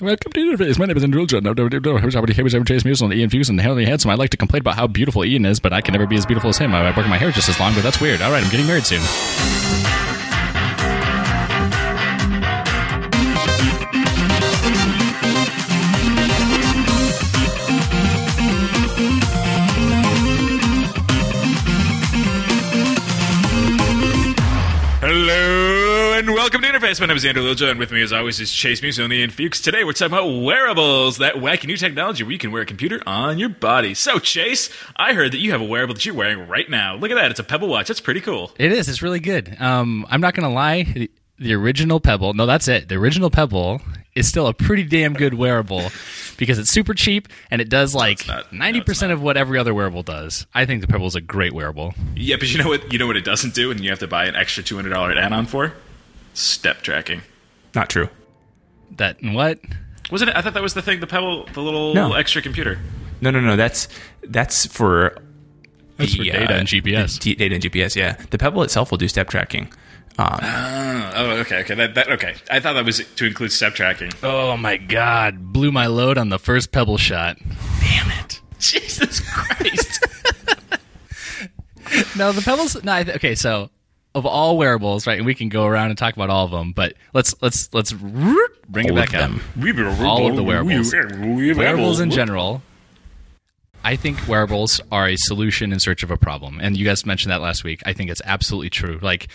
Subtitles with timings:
[0.00, 0.76] Welcome to Interface.
[0.76, 1.46] My name is Andrew John.
[1.46, 3.60] I'm Chase Muse on Ian Fuson.
[3.60, 4.10] Hell, handsome.
[4.10, 6.26] I like to complain about how beautiful Ian is, but I can never be as
[6.26, 6.74] beautiful as him.
[6.74, 8.20] I work my hair just as long, but that's weird.
[8.20, 9.02] All right, I'm getting married soon.
[26.94, 27.00] Interface.
[27.00, 29.60] My name is Andrew Lilja, and with me, as always, is Chase Musoni and Fuchs.
[29.60, 33.02] Today, we're talking about wearables, that wacky new technology where you can wear a computer
[33.06, 33.94] on your body.
[33.94, 36.96] So, Chase, I heard that you have a wearable that you're wearing right now.
[36.96, 37.88] Look at that; it's a Pebble Watch.
[37.88, 38.52] That's pretty cool.
[38.58, 38.88] It is.
[38.88, 39.60] It's really good.
[39.60, 41.08] Um, I'm not going to lie.
[41.38, 42.88] The, original Pebble, no, that's it.
[42.88, 43.80] The original Pebble
[44.14, 45.90] is still a pretty damn good wearable
[46.36, 49.58] because it's super cheap and it does like no, ninety it's percent of what every
[49.58, 50.46] other wearable does.
[50.54, 51.94] I think the Pebble is a great wearable.
[52.14, 52.92] Yeah, but you know what?
[52.92, 54.90] You know what it doesn't do, and you have to buy an extra two hundred
[54.90, 55.72] dollar add-on for
[56.34, 57.22] step tracking.
[57.74, 58.08] Not true.
[58.96, 59.58] That and what?
[60.10, 60.36] Wasn't it?
[60.36, 61.00] I thought that was the thing.
[61.00, 62.12] The Pebble, the little No.
[62.12, 62.78] extra computer.
[63.20, 63.56] No, no, no.
[63.56, 63.88] That's
[64.22, 65.16] that's for
[65.96, 67.18] That's for data and GPS.
[67.18, 67.96] D- data and GPS.
[67.96, 69.72] Yeah, the Pebble itself will do step tracking.
[70.18, 71.74] Um, Oh, oh, okay, okay.
[71.74, 72.34] That, that okay.
[72.50, 74.12] I thought that was to include step tracking.
[74.22, 75.52] Oh my god!
[75.52, 77.36] Blew my load on the first Pebble shot.
[77.80, 78.40] Damn it!
[78.60, 80.04] Jesus Christ!
[82.16, 82.82] No, the Pebbles.
[82.82, 83.34] No, I th- okay.
[83.34, 83.70] So,
[84.14, 85.18] of all wearables, right?
[85.18, 87.92] And we can go around and talk about all of them, but let's let's let's
[87.92, 89.30] bring it All back of up.
[90.06, 90.92] All of the wearables.
[91.58, 92.62] Wearables in general.
[93.82, 97.32] I think wearables are a solution in search of a problem, and you guys mentioned
[97.32, 97.82] that last week.
[97.84, 98.98] I think it's absolutely true.
[99.02, 99.28] Like,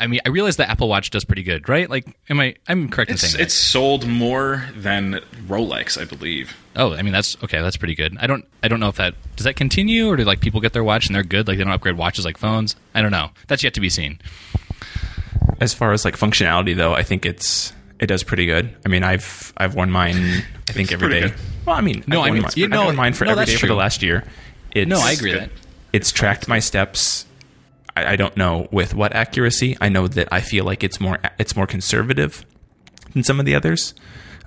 [0.00, 1.88] I mean, I realize the Apple Watch does pretty good, right?
[1.88, 2.56] Like, am I?
[2.66, 3.42] I'm correct in It's, saying that.
[3.42, 6.56] it's sold more than Rolex, I believe.
[6.76, 7.60] Oh, I mean that's okay.
[7.62, 8.16] That's pretty good.
[8.20, 8.44] I don't.
[8.62, 11.06] I don't know if that does that continue or do like people get their watch
[11.06, 11.46] and they're good.
[11.46, 12.74] Like they don't upgrade watches like phones.
[12.94, 13.30] I don't know.
[13.46, 14.18] That's yet to be seen.
[15.60, 18.74] as far as like functionality, though, I think it's it does pretty good.
[18.84, 20.16] I mean, I've I've worn mine.
[20.68, 21.28] I think It's every pretty day.
[21.34, 21.38] good.
[21.66, 23.30] Well, I mean, No, I've I worn mean, mine, you I've worn mine for no,
[23.32, 24.24] every that's day for the last year.
[24.72, 25.42] It's, No, I agree good.
[25.42, 25.50] that.
[25.92, 27.24] It's tracked my steps.
[27.96, 29.76] I, I don't know with what accuracy.
[29.80, 32.44] I know that I feel like it's more it's more conservative
[33.12, 33.94] than some of the others.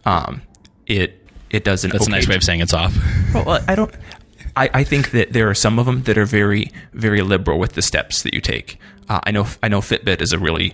[0.05, 0.41] Um,
[0.85, 2.95] it it does an That's okay a nice way of saying it's off.
[3.33, 3.93] well, I don't.
[4.55, 7.73] I, I think that there are some of them that are very, very liberal with
[7.73, 8.79] the steps that you take.
[9.07, 9.45] Uh, I know.
[9.61, 10.73] I know Fitbit is a really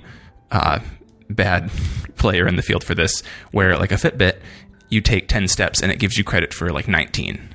[0.52, 0.80] uh,
[1.30, 1.70] bad
[2.16, 4.40] player in the field for this, where like a Fitbit,
[4.90, 7.50] you take ten steps and it gives you credit for like nineteen.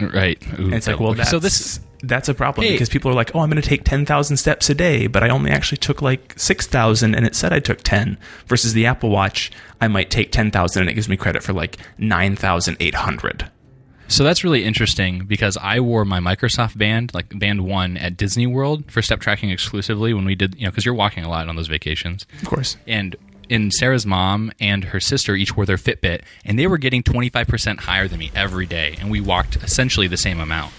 [0.00, 0.40] right.
[0.58, 1.80] Ooh, And it's like, well, that's, so this.
[2.02, 2.72] That's a problem Hey.
[2.72, 5.22] because people are like, oh, I'm going to take ten thousand steps a day, but
[5.22, 8.18] I only actually took like six thousand, and it said I took ten.
[8.46, 11.52] Versus the Apple Watch, I might take ten thousand, and it gives me credit for
[11.52, 13.50] like nine thousand eight hundred.
[14.08, 18.46] So that's really interesting because I wore my Microsoft Band, like Band One, at Disney
[18.46, 21.48] World for step tracking exclusively when we did, you know, because you're walking a lot
[21.48, 22.26] on those vacations.
[22.42, 22.76] Of course.
[22.86, 23.16] And
[23.48, 27.80] and Sarah's mom and her sister each wore their Fitbit, and they were getting 25%
[27.80, 30.72] higher than me every day, and we walked essentially the same amount.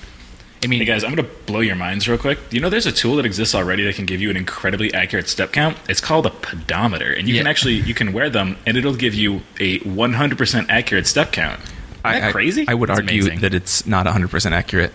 [0.63, 2.40] I mean, Hey guys, I'm going to blow your minds real quick.
[2.51, 5.28] You know there's a tool that exists already that can give you an incredibly accurate
[5.28, 5.78] step count?
[5.90, 9.13] It's called a pedometer, and you can actually you can wear them, and it'll give
[9.13, 11.59] you a 100% accurate step count.
[11.59, 12.66] Isn't that I, crazy?
[12.68, 13.40] I would That's argue amazing.
[13.41, 14.94] that it's not 100% accurate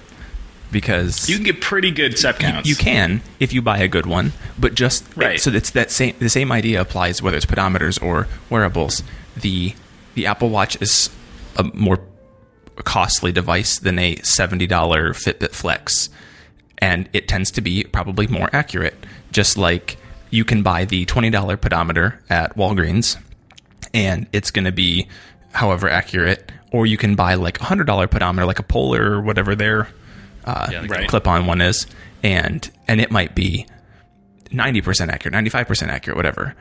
[0.71, 2.69] because you can get pretty good step counts.
[2.69, 5.41] you can if you buy a good one, but just Right.
[5.41, 9.03] So it's that same the same idea applies whether it's pedometers or wearables.
[9.37, 9.75] The
[10.15, 11.11] the Apple Watch is
[11.57, 12.01] a more
[12.85, 16.11] costly device than a seventy dollar Fitbit Flex,
[16.79, 18.95] and it tends to be probably more accurate.
[19.33, 19.97] Just like
[20.31, 23.17] you can buy the twenty dollar pedometer at Walgreens,
[23.95, 25.09] and it's going to be
[25.53, 29.21] however accurate, or you can buy like a hundred dollar pedometer, like a Polar or
[29.21, 29.89] whatever their
[30.45, 31.09] uh, Yeah, Right.
[31.09, 31.87] clip on one is,
[32.23, 33.67] and and it might be
[34.51, 36.55] ninety percent accurate, ninety five percent accurate, whatever.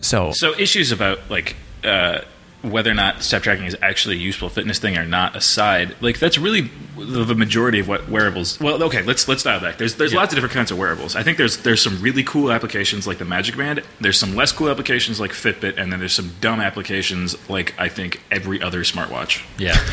[0.00, 2.20] So, So issues about like uh,
[2.64, 6.18] whether or not step tracking is actually a useful fitness thing or not aside, like
[6.18, 8.58] that's really the, majority of what wearables.
[8.58, 9.76] Well, okay, let's let's dial back.
[9.76, 11.14] There's there's lots of different kinds of wearables.
[11.14, 13.82] I think there's there's some really cool applications like the Magic Band.
[14.00, 17.88] There's some less cool applications like Fitbit, and then there's some dumb applications like I
[17.88, 19.42] think every other smartwatch.
[19.58, 19.76] yeah.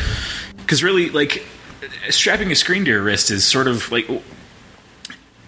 [0.56, 1.44] Because really, like
[2.08, 4.08] strapping a screen to your wrist is sort of like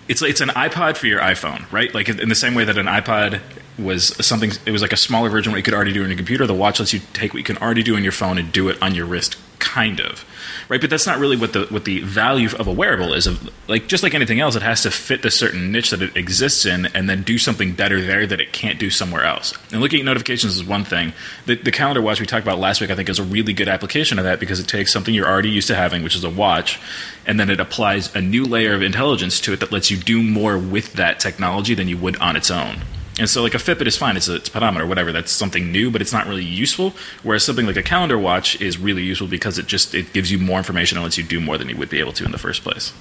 [0.08, 1.92] it's it's an iPod for your iPhone, right?
[1.94, 3.40] Like in the same way that an iPod
[3.78, 6.08] was something, it was like a smaller version of what you could already do on
[6.08, 6.46] your computer.
[6.46, 8.68] The watch lets you take what you can already do on your phone and do
[8.68, 10.24] it on your wrist, kind of,
[10.68, 10.80] right?
[10.80, 13.26] But that's not really what the what the value of a wearable is.
[13.26, 16.16] Of like just like anything else, it has to fit the certain niche that it
[16.16, 19.54] exists in, and then do something better there that it can't do somewhere else.
[19.72, 21.12] And looking at notifications is one thing.
[21.46, 23.68] The, the calendar watch we talked about last week, I think, is a really good
[23.68, 26.30] application of that because it takes something you're already used to having, which is a
[26.30, 26.80] watch,
[27.26, 30.22] and then it applies a new layer of intelligence to it that lets you do
[30.22, 32.82] more with that technology than you would on its own.
[33.18, 35.12] And so, like a Fitbit is fine; it's a, it's a pedometer, whatever.
[35.12, 36.94] That's something new, but it's not really useful.
[37.22, 40.38] Whereas something like a calendar watch is really useful because it just it gives you
[40.38, 42.38] more information and lets you do more than you would be able to in the
[42.38, 42.92] first place.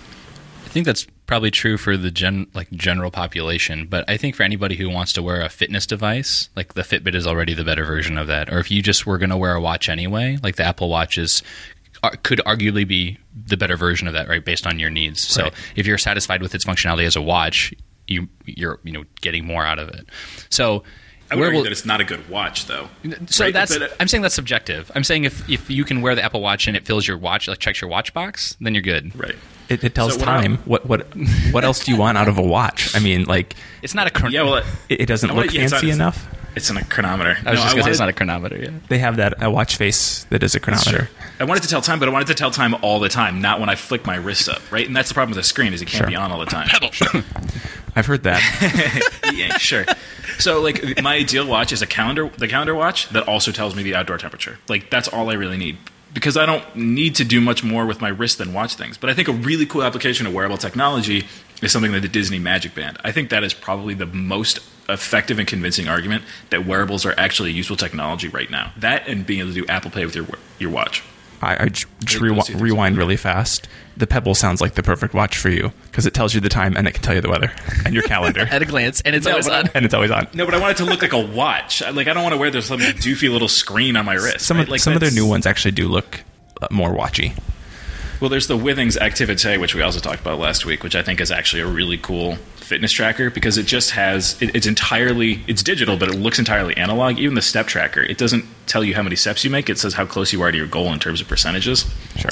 [0.65, 4.44] I think that's probably true for the gen like general population, but I think for
[4.44, 7.86] anybody who wants to wear a fitness device, like the Fitbit is already the better
[7.86, 8.51] version of that.
[8.51, 11.18] Or if you just were going to wear a watch anyway, like the Apple Watch
[11.18, 11.42] is
[12.04, 13.18] uh, could arguably be
[13.48, 15.27] the better version of that, right, based on your needs.
[15.27, 15.54] So Right.
[15.75, 17.74] if you're satisfied with its functionality as a watch,
[18.08, 20.06] you you're you know getting more out of it.
[20.50, 20.84] So
[21.32, 22.90] I would argue will, that it's not a good watch, though.
[23.28, 23.54] So right?
[23.54, 24.92] that's but, uh, I'm saying that's subjective.
[24.94, 27.48] I'm saying if if you can wear the Apple Watch and it fills your watch,
[27.48, 29.16] like checks your watch box, then you're good.
[29.20, 29.36] right.
[29.70, 30.54] It, it tells So what time.
[30.56, 31.02] about- What what
[31.52, 32.94] what else do you want out of a watch?
[32.96, 35.46] I mean, like It's not a chron- Yeah, well, it, it, it doesn't I look
[35.46, 36.28] want- yeah, it's fancy not- enough.
[36.56, 37.38] it's in a chronometer.
[37.46, 38.58] I was No, just gonna say it's not a chronometer.
[38.58, 38.70] Yeah.
[38.90, 41.10] They have that a watch face that is a chronometer.
[41.40, 43.62] I wanted to tell time, but I wanted to tell time all the time, not
[43.62, 44.86] when I flick my wrist up, right?
[44.86, 46.08] And that's the problem with the screen is it can't Sure.
[46.08, 46.68] be on all the time.
[47.95, 48.42] I've heard that.
[49.34, 49.86] yeah, sure.
[50.40, 53.84] So like my ideal watch is a calendar the calendar watch that also tells me
[53.84, 54.57] the outdoor temperature.
[54.68, 55.78] Like that's all I really need.
[56.13, 58.98] Because I don't need to do much more with my wrist than watch things.
[58.98, 61.25] But I think a really cool application of wearable technology
[61.62, 63.00] is something like the Disney Magic Band.
[63.04, 64.60] I think that is probably the most
[64.90, 68.74] effective and convincing argument that wearables are actually useful technology right now.
[68.78, 70.28] That and being able to do Apple Pay with your
[70.60, 71.04] your watch.
[71.42, 72.62] I, I just Those rewi- two things.
[72.62, 73.68] rewind really fast.
[73.95, 76.75] The Pebble sounds like the perfect watch for you because it tells you the time
[76.75, 77.51] and it can tell you the weather
[77.86, 79.69] and your calendar, At a glance, and it's No, always on.
[79.75, 80.28] and it's always on.
[80.34, 81.81] No, but I want it to look like a watch.
[81.84, 84.42] I- Like I don't want to wear this some doofy little screen on my wrist.
[84.42, 84.63] Some right?
[84.63, 86.22] of like some of their new ones actually do look
[86.62, 87.38] uh, more watchy.
[88.19, 91.19] Well, there's the Withings Activite, which we also talked about last week, which I think
[91.19, 95.62] is actually a really cool fitness tracker because it just has it, it's entirely it's
[95.62, 97.19] digital, but it looks entirely analog.
[97.19, 99.94] Even the step tracker, it doesn't tell you how many steps you make; it says
[99.95, 101.86] how close you are to your goal in terms of percentages.
[102.16, 102.31] Sure.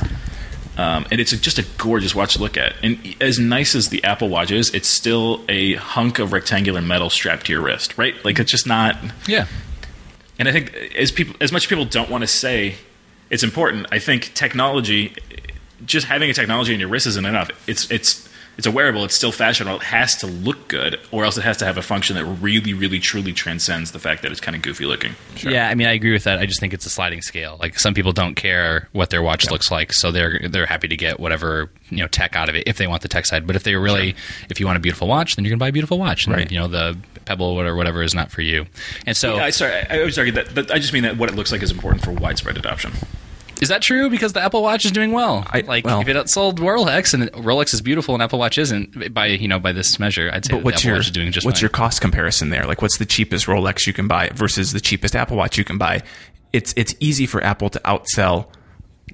[0.77, 2.73] Um, and it's a, just a gorgeous watch to look at.
[2.81, 7.09] And as nice as the Apple Watch is, it's still a hunk of rectangular metal
[7.09, 8.15] strapped to your wrist, right?
[8.23, 8.97] Like it's just not.
[9.27, 9.47] Yeah.
[10.39, 12.75] And I think as people, as much people don't want to say
[13.29, 15.13] it's important, I think technology,
[15.85, 17.51] just having a technology in your wrist isn't enough.
[17.67, 19.03] It's it's it's a wearable.
[19.05, 19.77] It's still fashionable.
[19.77, 22.73] It has to look good, or else it has to have a function that really,
[22.73, 25.15] really, truly transcends the fact that it's kind of goofy looking.
[25.41, 26.37] Yeah, I mean, I agree with that.
[26.39, 27.57] I just think it's a sliding scale.
[27.59, 30.97] Like some people don't care what their watch looks like, so they're they're happy to
[30.97, 33.47] get whatever you know tech out of it if they want the tech side.
[33.47, 34.15] But if they really,
[34.49, 36.27] if you want a beautiful watch, then you're gonna buy a beautiful watch.
[36.27, 36.51] And, Right.
[36.51, 38.65] You know, the Pebble or whatever is not for you.
[39.05, 41.17] And so, Yeah, I, sorry, I I always argue that, but I just mean that
[41.17, 42.91] what it looks like is important for widespread adoption.
[43.61, 44.09] Is that true?
[44.09, 45.45] Because the Apple Watch is doing well.
[45.51, 49.13] I- like well- if it outsold Rolex and Rolex is beautiful and Apple Watch isn't
[49.13, 51.31] by you know by this measure, I'd say But what's Apple your Watch is doing
[51.31, 51.63] just what's fine.
[51.63, 52.65] your cost comparison there?
[52.65, 55.77] Like, what's the cheapest Rolex you can buy versus the cheapest Apple Watch you can
[55.77, 56.01] buy?
[56.51, 58.47] It's it's easy for Apple to outsell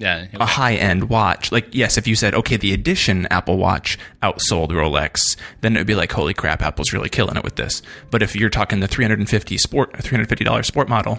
[0.00, 1.50] yeah, a high end watch.
[1.50, 5.88] Like, yes, if you said, okay, the edition Apple Watch outsold Rolex, then it would
[5.88, 7.82] be like, holy crap, Apple's really killing it with this.
[8.12, 11.18] But if you're talking the 350 sport, $350 sport model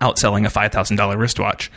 [0.00, 1.70] outselling a $5,000 wristwatch,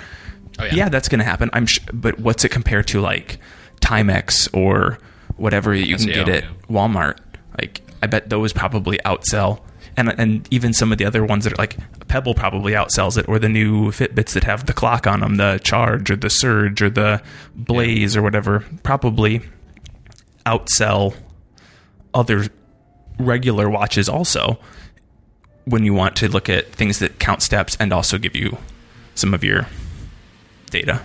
[0.60, 0.76] Oh, yeah.
[0.76, 0.90] yeah.
[0.90, 1.50] that's going to happen.
[1.54, 3.40] I'm sh- but what's it compared to like
[3.82, 4.98] Timex or
[5.38, 6.50] whatever you can SEO, get at yeah.
[6.70, 7.18] Walmart?
[7.60, 9.62] Like, I bet those probably outsell.
[9.96, 11.78] And, and even some of the other ones that are like
[12.08, 15.60] Pebble probably outsells it, or the new Fitbits that have the clock on them, the
[15.64, 17.22] Charge or the Surge or the
[17.56, 19.42] Blaze or whatever, probably
[20.46, 21.16] outsell
[22.14, 22.48] other
[23.20, 24.58] regular watches also
[25.66, 28.58] when you want to look at things that count steps and also give you
[29.16, 29.68] some of your
[30.74, 31.02] data.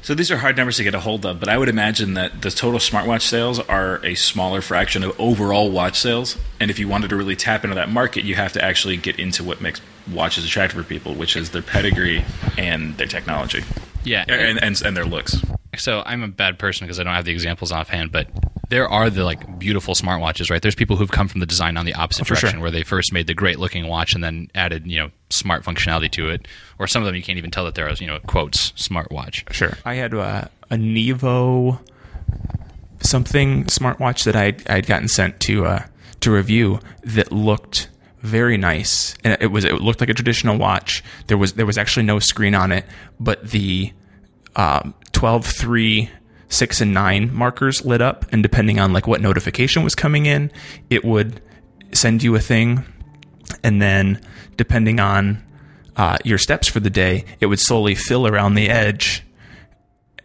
[0.00, 2.42] So these are hard numbers to get a hold of, but I would imagine that
[2.42, 6.36] the total smartwatch sales are a smaller fraction of overall watch sales.
[6.58, 9.20] And if you wanted to really tap into that market, you have to actually get
[9.20, 9.80] into what makes
[10.12, 12.24] watches attractive for people, which is their pedigree
[12.58, 13.62] and their technology,
[14.02, 15.40] yeah, and and, and their looks.
[15.76, 18.26] so I'm a bad person because I don't have the examples offhand, but
[18.72, 20.62] there are the like beautiful smartwatches, right?
[20.62, 22.60] There's people who've come from the design on the opposite Oh, for direction, sure.
[22.62, 26.10] where they first made the great looking watch and then added you know smart functionality
[26.12, 26.48] to it,
[26.78, 29.52] or some of them you can't even tell that they're you know quotes smartwatch.
[29.52, 29.76] Sure.
[29.84, 31.78] I had uh, a Nevo
[33.00, 35.84] something smartwatch that I I'd gotten sent to uh,
[36.20, 37.88] to review that looked
[38.20, 41.04] very nice, and it was it looked like a traditional watch.
[41.26, 42.86] There was there was actually no screen on it,
[43.20, 43.92] but the
[44.56, 46.10] um, 12, 3,
[46.52, 50.50] 6, and 9 markers lit up, and depending on like what notification was coming in,
[50.90, 51.40] it would
[51.92, 52.84] send you a thing,
[53.62, 54.20] and then
[54.56, 55.42] depending on
[55.96, 59.24] uh, your steps for the day, it would slowly fill around the edge,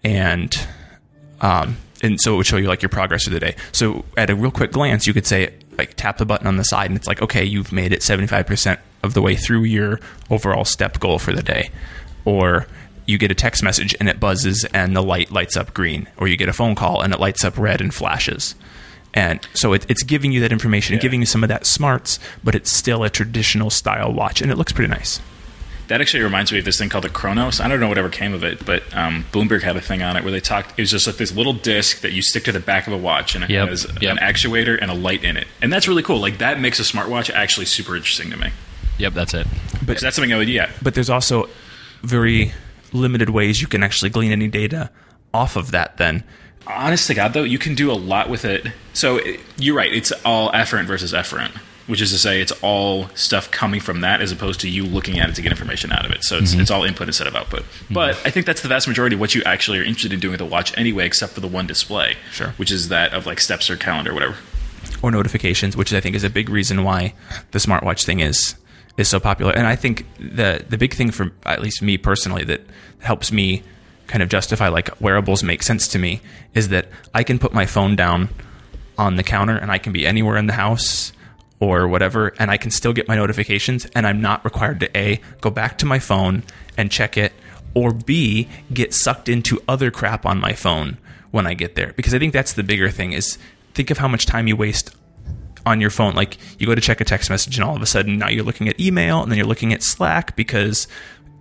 [0.04, 0.68] and
[1.42, 3.56] um, and so it would show you like your progress of the day.
[3.72, 6.64] So at a real quick glance, you could say like tap the button on the
[6.64, 9.64] side, and it's like okay, you've made it seventy five percent of the way through
[9.64, 11.70] your overall step goal for the day,
[12.26, 12.68] or
[13.08, 16.28] you get a text message and it buzzes and the light lights up green, or
[16.28, 18.54] you get a phone call and it lights up red and flashes.
[19.14, 21.08] And so it, it's giving you that information, and Yeah.
[21.08, 24.58] giving you some of that smarts, but it's still a traditional style watch, and it
[24.58, 25.20] looks pretty nice.
[25.88, 27.62] That actually reminds me of this thing called the Chronos.
[27.62, 30.24] I don't know whatever came of it, but um, Bloomberg had a thing on it
[30.24, 30.78] where they talked.
[30.78, 32.98] It was just like this little disc that you stick to the back of a
[32.98, 34.12] watch, and it Yep, has yep.
[34.12, 36.20] an actuator and a light in it, and that's really cool.
[36.20, 38.50] Like that makes a smartwatch actually super interesting to me.
[38.98, 39.48] Yep, that's it.
[39.86, 40.70] But that's something I would yeah.
[40.82, 41.48] But there's also
[42.04, 42.52] very
[42.94, 44.90] limited ways you can actually glean any data
[45.34, 45.98] off of that.
[45.98, 46.24] Then
[46.66, 48.68] Honest to God, though, you can do a lot with it.
[48.92, 51.52] So it, you're right; it's all afferent versus efferent,
[51.88, 55.18] which is to say, it's all stuff coming from that, as opposed to you looking
[55.18, 56.26] at it to get information out of it.
[56.26, 56.60] So it's, mm-hmm.
[56.60, 57.62] it's all input instead of output.
[57.62, 57.94] Mm-hmm.
[57.94, 60.34] But I think that's the vast majority of what you actually are interested in doing
[60.34, 62.50] with a watch anyway, except for the one display, Sure.
[62.58, 64.36] which is that of like steps or calendar, or whatever.
[65.02, 67.14] or notifications, which I think is a big reason why
[67.52, 68.56] the smartwatch thing is
[68.98, 69.54] is so popular.
[69.54, 72.62] And I think the the big thing for at least me personally that
[73.00, 73.64] helps me
[74.08, 76.22] kind of justify like wearables make sense to me
[76.54, 78.30] is that I can put my phone down
[78.98, 81.14] on the counter and I can be anywhere in the house
[81.60, 85.22] or whatever and I can still get my notifications and I'm not required to A
[85.42, 86.44] go back to my phone
[86.78, 87.34] and check it
[87.74, 90.98] or B get sucked into other crap on my phone
[91.32, 93.38] when I get there because I think that's the bigger thing is
[93.74, 94.96] think of how much time you waste
[95.68, 96.16] on your phone.
[96.16, 98.44] Like you go to check a text message, and all of a sudden now you're
[98.44, 100.88] looking at email, and then you're looking at Slack because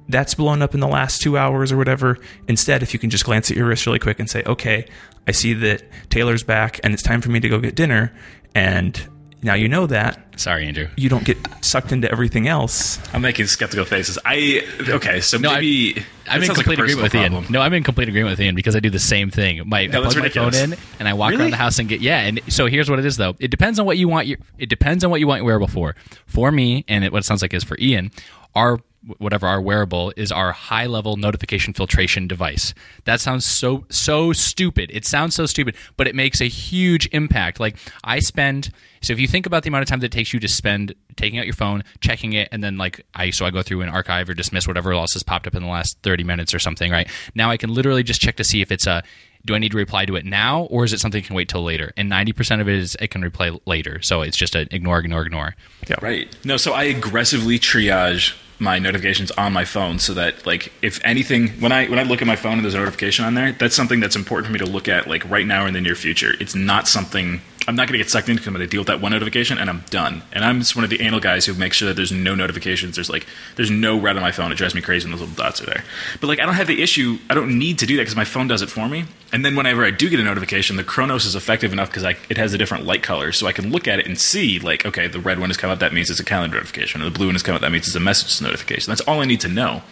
[0.09, 2.19] that's blown up in the last two hours or whatever.
[2.49, 4.87] Instead, if you can just glance at your wrist really quick and say, "Okay,
[5.27, 8.13] I see that Taylor's back, and it's time for me to go get dinner,"
[8.55, 9.09] and
[9.43, 10.89] now you know that Sorry, Andrew.
[10.97, 12.99] you don't get sucked into everything else.
[13.15, 14.19] I'm making skeptical faces.
[14.25, 17.43] I okay, so No, I- maybe I'm that in sounds like complete agreement with personal
[17.43, 17.53] Ian.
[17.53, 19.63] No, I'm in complete agreement with Ian because I do the same thing.
[19.69, 21.43] My, No, I that's plug my phone in and I walk Really?
[21.45, 22.21] around the house and get yeah.
[22.21, 23.35] And so here's what it is though.
[23.39, 24.39] It depends on what you want your.
[24.59, 25.95] It depends on what you want your wearable for.
[26.27, 28.11] For me, and it, what it sounds like is for Ian,
[28.55, 28.79] our
[29.19, 32.75] whatever our wearable is our high level notification filtration device.
[33.05, 34.91] That sounds so so stupid.
[34.93, 37.61] It sounds so stupid, but it makes a huge impact.
[37.61, 38.71] Like I spend
[39.03, 40.95] so if you think about the amount of time that it takes you to spend
[41.17, 43.91] taking out your phone, checking it, and then like I so I go through and
[43.91, 46.91] archive or dismiss whatever else has popped up in the last thirty minutes or something.
[46.91, 49.03] Right now, I can literally just check to see if it's a
[49.45, 51.49] do I need to reply to it now or is it something that can wait
[51.49, 51.93] till later?
[51.97, 54.03] And ninety percent of it is it can reply later.
[54.03, 55.55] So it's just an ignore, ignore, ignore.
[55.89, 55.97] Yeah.
[56.03, 56.35] Right.
[56.45, 61.49] No, so I aggressively triage my notifications on my phone so that like if anything
[61.61, 63.77] when I when I look at my phone and there's a notification on there, that's
[63.77, 65.95] something that's important for me to look at like right now or in the near
[65.95, 66.35] future.
[66.41, 68.81] It's not something I'm not going to get sucked into because I'm going to deal
[68.81, 70.23] with that one notification and I'm done.
[70.33, 72.95] And I'm just one of the anal guys who makes sure that there's no notifications.
[72.95, 74.53] There's like there's no red on my phone.
[74.53, 75.85] It drives me crazy when those little dots are there.
[76.21, 77.19] But like I don't have the issue.
[77.29, 79.07] I don't need to do that because my phone does it for me.
[79.33, 82.37] And then whenever I do get a notification, the Chronos is effective enough because it
[82.37, 85.09] has a different light color, so I can look at it and see like okay,
[85.09, 85.81] the red one has come up.
[85.81, 87.03] That means it's a calendar notification.
[87.03, 87.63] Or the blue one has come up.
[87.63, 88.91] That means it's a message notification.
[88.91, 89.83] That's all I need to know.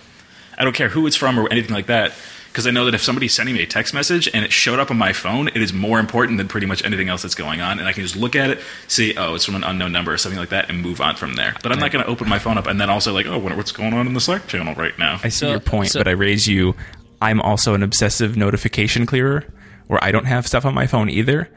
[0.57, 2.13] I don't care who it's from or anything like that
[2.55, 4.89] because I know that if somebody's sending me a text message and it showed up
[4.89, 7.81] on my phone, it is more important than pretty much anything else that's going on.
[7.81, 10.17] And I can just look at it, see, oh, it's from an unknown number or
[10.19, 11.57] something like that, and move on from there.
[11.65, 13.57] But I'm not going to open my phone up and then also like, oh, wonder
[13.57, 15.19] what's going on in the Slack channel right now.
[15.25, 16.77] I see So- your point, so- but I raise you.
[17.21, 19.53] I'm also an obsessive notification clearer
[19.89, 21.49] where I don't have stuff on my phone either.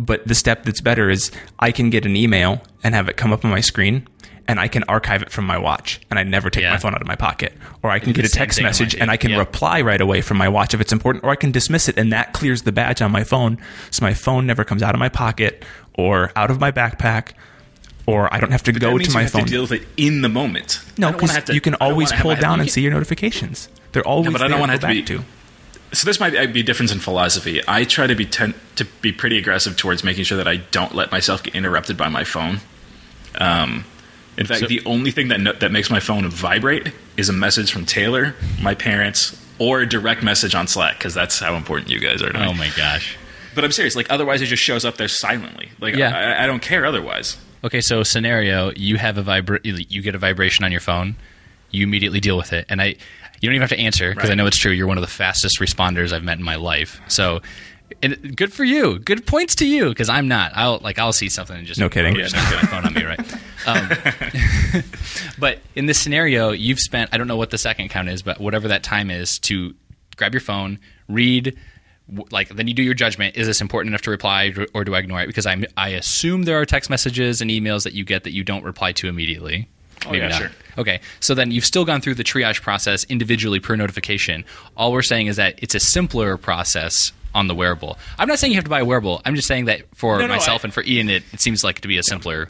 [0.00, 3.32] But the step that's better is I can get an email and have it come
[3.32, 4.08] up on my screen
[4.48, 6.70] and I can archive it from my watch and I never take Yeah.
[6.72, 7.52] my phone out of my pocket.
[7.82, 9.38] Or I can get a text message and I can yeah.
[9.38, 12.10] reply right away from my watch if it's important, or I can dismiss it and
[12.12, 13.58] that clears the badge on my phone
[13.90, 15.64] so my phone never comes out of my pocket
[15.94, 17.32] or out of my backpack.
[18.06, 19.44] Or I don't have to That go to you my have phone.
[19.44, 20.80] to deal with it in the moment.
[20.96, 23.68] no, I don't wanna because you can always pull down and can- see your notifications.
[23.92, 25.02] They're always but I don't want to have to be.
[25.02, 25.24] to.
[25.92, 27.60] So this might be a difference in philosophy.
[27.68, 30.94] I try to be ten, to be pretty aggressive towards making sure that I don't
[30.94, 32.60] let myself get interrupted by my phone.
[33.36, 33.84] Um,
[34.38, 37.32] in fact, So- the only thing that no, that makes my phone vibrate is a
[37.32, 41.90] message from Taylor, my parents, or a direct message on Slack because that's how important
[41.90, 42.46] you guys are to me.
[42.46, 43.16] Oh my gosh.
[43.54, 43.96] But I'm serious.
[43.96, 45.70] Like otherwise, it just shows up there silently.
[45.80, 46.16] Like Yeah.
[46.16, 47.36] I, I don't care otherwise.
[47.64, 51.16] Okay, so scenario: you have a vibra- you get a vibration on your phone,
[51.72, 52.86] you immediately deal with it, and I,
[53.40, 54.70] you don't even have to answer because I know it's true.
[54.70, 57.00] You're one of the fastest responders I've met in my life.
[57.08, 57.40] So,
[58.02, 58.98] and good for you.
[58.98, 60.52] Good points to you because I'm not.
[60.54, 62.14] I'll like I'll see something and just No kidding.
[62.16, 63.20] Yeah, no, get my phone on me, right?
[63.66, 64.82] Um,
[65.38, 68.40] but in this scenario, you've spent I don't know what the second count is, but
[68.40, 69.74] whatever that time is to
[70.16, 70.78] grab your phone,
[71.08, 71.56] read.
[72.30, 73.36] Like then you do your judgment.
[73.36, 75.26] Is this important enough to reply, or do I ignore it?
[75.26, 78.44] Because I I assume there are text messages and emails that you get that you
[78.44, 79.68] don't reply to immediately.
[80.06, 80.50] Oh, yeah, sure.
[80.78, 84.44] Okay, so then you've still gone through the triage process individually per notification.
[84.76, 87.98] All we're saying is that it's a simpler process on the wearable.
[88.18, 89.20] I'm not saying you have to buy a wearable.
[89.24, 91.62] I'm just saying that for No, no, myself I- and for Ian, it, it seems
[91.64, 92.48] like to be a simpler.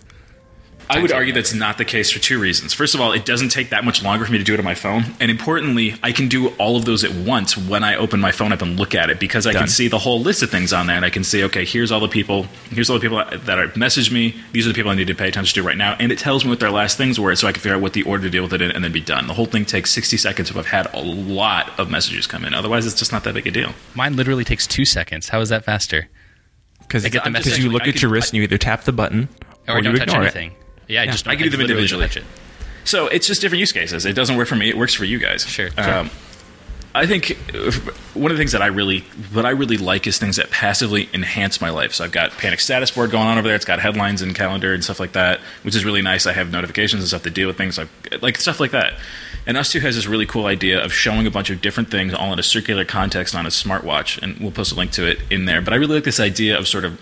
[0.91, 2.73] I would argue that's not the case for two reasons.
[2.73, 4.65] First of all, it doesn't take that much longer for me to do it on
[4.65, 8.21] my phone, and importantly, I can do all of those at once when I open
[8.21, 9.63] my phone up and look at it because I Done.
[9.65, 11.93] can see the whole list of things on there, and I can see, okay, here's
[11.93, 14.35] all the people, here's all the people that are messaged me.
[14.53, 16.45] These are the people I need to pay attention to right now, and it tells
[16.45, 18.31] me what their last things were, so I can figure out what the order to
[18.31, 19.27] deal with it in, and then be done.
[19.27, 22.55] The whole thing takes 60 seconds if I've had a lot of messages come in.
[22.55, 23.73] Otherwise, it's just not that big a deal.
[23.95, 25.29] Mine literally takes two seconds.
[25.29, 26.09] How is that faster?
[26.81, 27.63] Because I get the I'm just message.
[27.65, 29.29] you look I at can- your wrist and you either tap the button
[29.69, 30.51] Or, or, you don't touch ignore anything.
[30.53, 30.57] it.
[30.89, 32.09] Yeah, I just don't, I can do them individually.
[32.85, 34.07] So it's just different use cases.
[34.07, 34.69] It doesn't work for me.
[34.71, 35.47] It works for you guys.
[35.47, 36.11] Sure, Um,
[36.95, 37.71] I think uh,
[38.15, 39.01] one of the things that I really,
[39.33, 41.93] what I really like is things that passively enhance my life.
[41.93, 43.55] So I've got Panic Status Board going on over there.
[43.55, 46.27] It's got headlines and calendar and stuff like that, which is really nice.
[46.27, 47.89] I have notifications and stuff to deal with things like
[48.23, 48.95] like stuff like that.
[49.47, 52.33] And ustwo has this really cool idea of showing a bunch of different things all
[52.33, 55.45] in a circular context on a smartwatch, and we'll post a link to it in
[55.45, 55.61] there.
[55.61, 56.99] But I really like this idea of sort of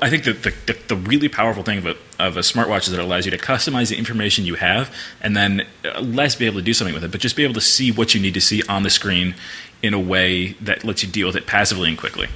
[0.00, 2.90] I think that the, the, the really powerful thing of a, of a smartwatch is
[2.92, 6.46] that it allows you to customize the information you have and then uh, less be
[6.46, 8.34] able to do something with it, but just be able to see what you need
[8.34, 9.34] to see on the screen
[9.82, 12.28] in a way that lets you deal with it passively and quickly.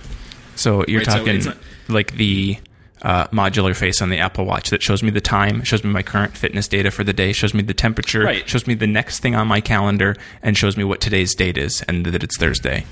[0.57, 2.59] So you're Right, talking it's not- like the
[3.03, 6.03] uh, modular face on the Apple Watch that shows me the time, shows me my
[6.03, 8.49] current fitness data for the day, shows me the temperature, Right.
[8.49, 11.83] shows me the next thing on my calendar, and shows me what today's date is
[11.89, 12.85] and that it's Thursday.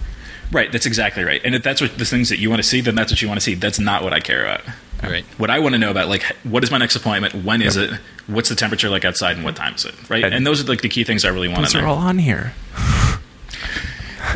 [0.52, 1.40] Right, that's exactly right.
[1.44, 3.28] And if that's what the things that you want to see, then that's what you
[3.28, 3.54] want to see.
[3.54, 4.62] That's not what I care about.
[5.04, 5.24] All right.
[5.38, 7.34] What I want to know about, like, what is my next appointment?
[7.44, 7.90] When is it?
[8.26, 9.94] What's the temperature like outside, and what time is it?
[10.10, 11.82] Right, And- and those are like the key things I really want Those in are
[11.82, 11.88] there.
[11.90, 12.52] all on here.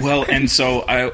[0.02, 1.11] Well, and so I,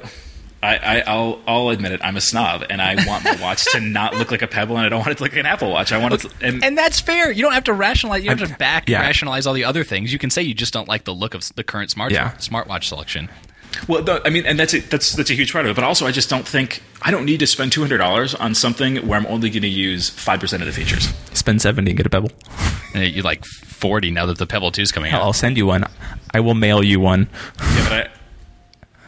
[0.62, 2.00] I, I I'll, I'll admit it.
[2.04, 4.86] I'm a snob, and I want my watch to not look like a Pebble, and
[4.86, 5.92] I don't want it to look like an Apple Watch.
[5.92, 7.30] I want it, to, and, And that's fair.
[7.32, 8.22] You don't have to rationalize.
[8.22, 9.00] You don't have to back yeah.
[9.00, 10.12] rationalize all the other things.
[10.12, 12.32] You can say you just don't like the look of the current smart Yeah.
[12.34, 13.28] smartwatch selection.
[13.88, 15.74] Well, the, I mean, and that's a, that's that's a huge part of it.
[15.74, 18.54] But also, I just don't think I don't need to spend two hundred dollars on
[18.54, 21.08] something where I'm only going to use five percent of the features.
[21.32, 22.30] Spend 70 and get a Pebble.
[22.94, 25.26] And you like forty now that the Pebble Two is coming Hell, out.
[25.26, 25.84] I'll send you one.
[26.34, 27.28] I will mail you one.
[27.60, 28.08] Yeah, but I,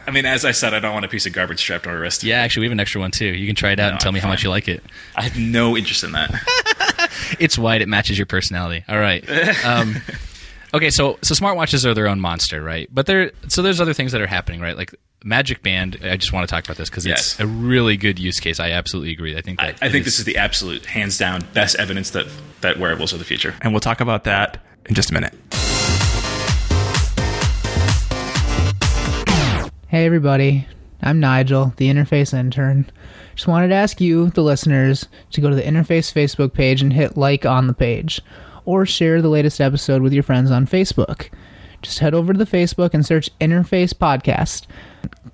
[0.07, 1.95] I mean, as I said, I don't want a piece of garbage strapped to my
[1.95, 2.23] wrist.
[2.23, 3.25] Yeah, actually, we have an extra one too.
[3.25, 4.83] You can try it out No, and tell I'm me how much you like it.
[5.15, 6.31] I have no interest in that.
[7.39, 7.81] It's white.
[7.81, 8.83] It matches your personality.
[8.89, 9.23] All right.
[9.65, 9.95] Um,
[10.73, 12.87] okay, so so smartwatches are their own monster, right?
[12.91, 14.75] But there, so there's other things that are happening, right?
[14.77, 15.97] Like Magic Band.
[16.03, 17.33] I just want to talk about this because Yes.
[17.33, 18.59] it's a really good use case.
[18.59, 19.37] I absolutely agree.
[19.37, 22.09] I think I, that I it think this is the absolute, hands down, best evidence
[22.11, 22.25] that
[22.61, 23.55] that wearables are the future.
[23.61, 25.33] And we'll talk about that in just a minute.
[29.87, 30.67] Hey everybody,
[31.03, 32.89] I'm Nigel, the Interface intern.
[33.35, 36.91] Just wanted to ask you, the listeners, to go to the Interface Facebook page and
[36.91, 38.19] hit like on the page,
[38.65, 41.29] or share the latest episode with your friends on Facebook.
[41.81, 44.67] Just head over to the Facebook and search Interface Podcast.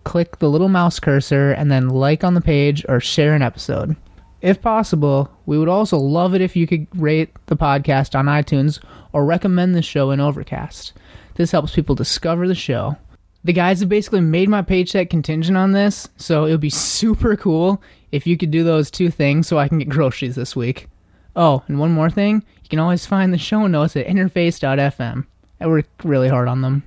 [0.04, 3.96] Click the little mouse cursor and then like on the page or share an episode.
[4.42, 8.80] If possible, we would also love it if you could rate the podcast on iTunes
[9.14, 10.94] or recommend the show in Overcast.
[11.36, 12.96] This helps people discover the show.
[13.44, 17.38] The guys have basically made my paycheck contingent on this, so it would be super
[17.38, 20.88] cool if you could do those two things so I can get groceries this week.
[21.36, 25.26] Oh, and one more thing, you can always find the show notes at interface.fm.
[25.60, 26.84] I work really hard on them.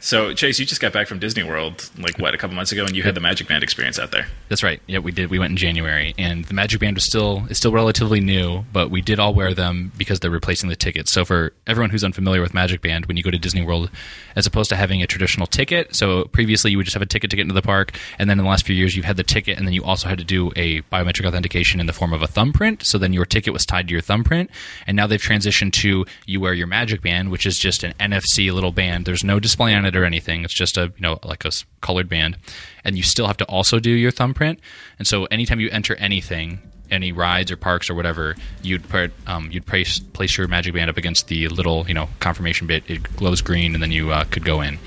[0.00, 2.84] So, Chase, you just got back from Disney World, like what, a couple months ago,
[2.84, 4.26] and you had the Magic Band experience out there.
[4.48, 4.80] That's right.
[4.86, 5.30] Yeah, we did.
[5.30, 8.90] We went in January, and the Magic Band was still is still relatively new, but
[8.90, 11.12] we did all wear them because they're replacing the tickets.
[11.12, 13.90] So for everyone who's unfamiliar with Magic Band, when you go to Disney World,
[14.36, 17.28] as opposed to having a traditional ticket, so previously you would just have a ticket
[17.30, 19.22] to get into the park, and then in the last few years you've had the
[19.22, 22.22] ticket, and then you also had to do a biometric authentication in the form of
[22.22, 22.84] a thumbprint.
[22.86, 24.50] So then your ticket was tied to your thumbprint,
[24.86, 28.50] and now they've transitioned to you wear your Magic Band, which is just an NFC
[28.50, 29.04] little band.
[29.04, 30.44] There's no display on it or anything.
[30.44, 31.50] It's just a you know like a
[31.80, 32.36] colored band,
[32.84, 34.60] and you still have to also do your thumbprint.
[34.98, 39.50] And so anytime you enter anything, any rides or parks or whatever, you'd put um,
[39.50, 42.88] you'd place place your Magic Band up against the little you know confirmation bit.
[42.88, 44.78] It glows green, and then you uh, could go in.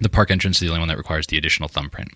[0.00, 2.12] The park entrance is the only one that requires the additional thumbprint.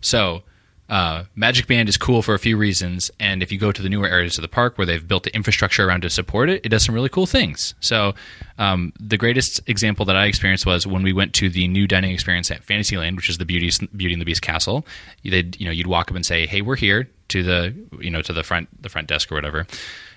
[0.00, 0.42] So,
[0.90, 3.88] uh, Magic Band is cool for a few reasons, and if you go to the
[3.88, 6.68] newer areas of the park where they've built the infrastructure around to support it, it
[6.68, 7.74] does some really cool things.
[7.78, 8.14] So,
[8.58, 12.10] um, the greatest example that I experienced was when we went to the new dining
[12.10, 14.84] experience at Fantasyland, which is the Beauty Beauty and the Beast castle.
[15.22, 18.20] They'd you know you'd walk up and say, "Hey, we're here," to the you know
[18.22, 19.68] to the front the front desk or whatever,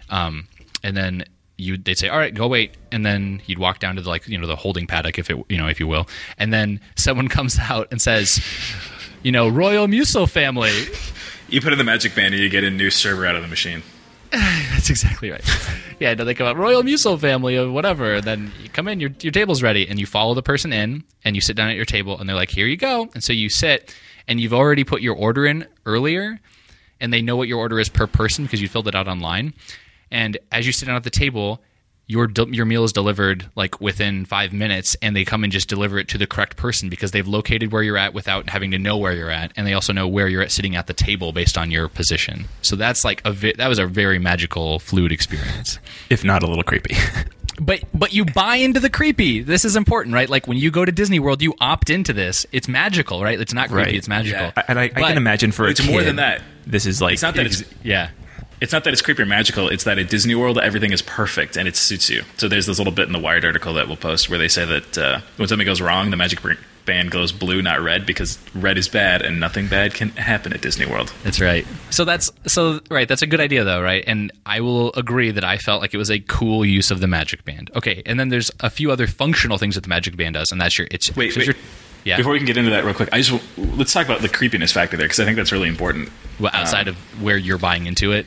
[0.10, 0.48] um,
[0.84, 1.24] and then
[1.58, 4.28] you they'd say all right go wait and then you'd walk down to the like
[4.28, 6.08] you know the holding paddock if it you know if you will
[6.40, 8.44] and then someone comes out and says
[9.24, 10.72] you know royal muso family
[11.50, 13.48] You put in the Magic Band and you get a new server out of the
[13.48, 13.84] machine.
[14.32, 15.44] that's exactly right
[16.00, 19.00] yeah no, they come out royal muso family or whatever and then you come in
[19.00, 21.76] your, your table's ready and you follow the person in and you sit down at
[21.76, 23.96] your table and they're like here you go and so you sit
[24.28, 26.40] and you've already put your order in earlier
[27.00, 29.54] and they know what your order is per person because you filled it out online.
[30.10, 31.62] And as you sit down at the table,
[32.14, 35.98] your your meal is delivered like within five minutes, and they come and just deliver
[36.00, 38.96] it to the correct person because they've located where you're at without having to know
[38.98, 41.58] where you're at, and they also know where you're at sitting at the table based
[41.58, 42.46] on your position.
[42.62, 45.80] So that's like a vi- that was a very magical, fluid experience.
[46.10, 46.96] if not a little creepy.
[47.62, 49.42] But but you buy into the creepy.
[49.44, 50.28] This is important, right?
[50.28, 52.48] Like when you go to Disney World, you opt into this.
[52.52, 53.40] It's magical, right?
[53.40, 53.86] It's not creepy.
[53.90, 53.96] Right.
[53.96, 54.42] It's magical.
[54.48, 54.52] Yeah.
[54.58, 56.42] I- and I, I can imagine for a it's more than that.
[56.66, 58.10] This is like It's not that it's Yeah.
[58.62, 59.68] It's not that it's creepy or magical.
[59.70, 62.24] It's that at Disney World everything is perfect and it suits you.
[62.38, 64.66] So there's this little bit in the Wired article that we'll post where they say
[64.66, 66.40] that uh, when something goes wrong, the magic
[66.86, 70.62] band glows blue, not red, because red is bad and nothing bad can happen at
[70.62, 71.14] Disney World.
[71.24, 71.66] That's right.
[71.90, 73.08] So that's so right.
[73.08, 74.04] That's a good idea, though, right?
[74.06, 77.08] And I will agree that I felt like it was a cool use of the
[77.08, 77.72] Magic Band.
[77.76, 80.60] Okay, and then there's a few other functional things that the Magic Band does, and
[80.60, 81.48] that's your it's Wait, so wait.
[81.48, 81.56] your-
[82.04, 82.18] yeah.
[82.18, 84.72] Before we can get into that real quick, I just let's talk about the creepiness
[84.72, 86.10] factor there because I think that's really important.
[86.40, 88.26] well, outside um, of where you're buying into it,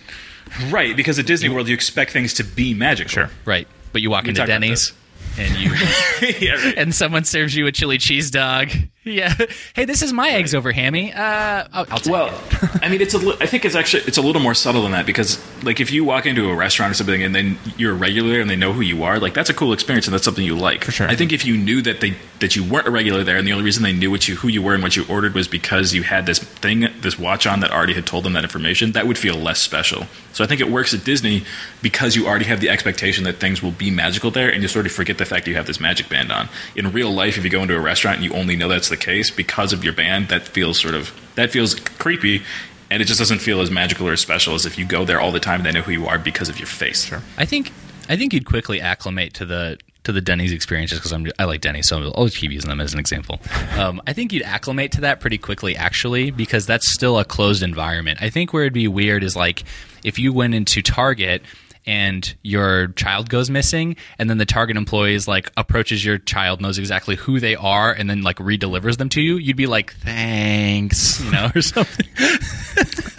[0.69, 3.11] Right, because at Disney World you expect things to be magical.
[3.11, 3.31] Sure.
[3.45, 3.69] right?
[3.93, 4.93] But you walk We into Denny's
[5.39, 5.71] and you
[6.41, 6.75] yeah, right.
[6.77, 8.71] and someone serves you a chili cheese dog.
[9.07, 9.33] Yeah.
[9.75, 11.13] Hey, this is my eggs over hammy.
[11.13, 12.41] Uh, I'll, I'll Well.
[12.81, 13.19] I mean, it's a.
[13.19, 15.91] Li- I think it's actually it's a little more subtle than that because, like, if
[15.91, 18.73] you walk into a restaurant or something and then you're a regular and they know
[18.73, 20.85] who you are, like that's a cool experience and that's something you like.
[20.85, 21.09] For sure.
[21.09, 23.53] I think if you knew that they that you weren't a regular there and the
[23.53, 25.93] only reason they knew what you who you were and what you ordered was because
[25.93, 29.07] you had this thing, this watch on that already had told them that information, that
[29.07, 30.07] would feel less special.
[30.33, 31.45] So I think it works at Disney
[31.83, 34.87] because you already have the expectation that things will be magical there, and you sort
[34.87, 36.49] of forget the fact that you have this magic band on.
[36.75, 38.96] In real life, if you go into a restaurant and you only know that's the
[38.97, 42.43] case because of your band, that feels sort of that feels creepy,
[42.91, 45.21] and it just doesn't feel as magical or as special as if you go there
[45.21, 47.05] all the time and they know who you are because of your face.
[47.05, 47.23] Sure.
[47.37, 47.73] I think
[48.09, 51.61] I think you'd quickly acclimate to the to the Denny's experiences because I'm I like
[51.61, 53.41] Denny's, so I'll keep using them as an example.
[53.77, 57.63] Um, I think you'd acclimate to that pretty quickly, actually, because that's still a closed
[57.63, 58.23] environment.
[58.23, 59.65] I think where it'd be weird is like
[60.03, 61.43] if you went into Target
[61.87, 66.79] and your child goes missing and then the target employees like approaches your child knows
[66.79, 71.21] exactly who they are and then like redelivers them to you you'd be like thanks
[71.23, 72.07] you know or something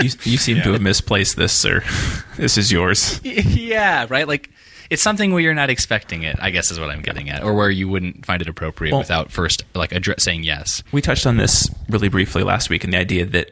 [0.01, 1.83] you, you seem to have misplaced this, sir.
[2.35, 3.19] This is yours.
[3.23, 4.27] yeah, right.
[4.27, 4.49] Like
[4.89, 6.37] it's something where you're not expecting it.
[6.39, 8.99] I guess is what I'm getting at, or where you wouldn't find it appropriate Well-
[9.01, 10.83] without first like address, saying yes.
[10.91, 13.51] We touched on this really briefly last week, and the idea that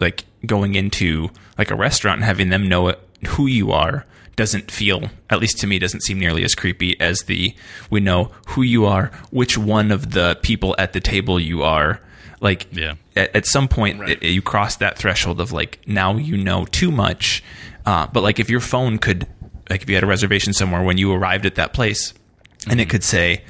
[0.00, 2.94] like going into like a restaurant and having them know
[3.28, 4.04] who you are
[4.36, 7.54] doesn't feel, at least to me, doesn't seem nearly as creepy as the
[7.90, 12.00] we know who you are, which one of the people at the table you are.
[12.40, 12.94] Like, Yeah.
[13.14, 14.22] at, at some point, Right.
[14.22, 17.42] it- you cross that threshold of like now you know too much.
[17.86, 19.26] Uh, but like if your phone could,
[19.70, 22.14] like if you had a reservation somewhere when you arrived at that place,
[22.68, 23.42] and it could say,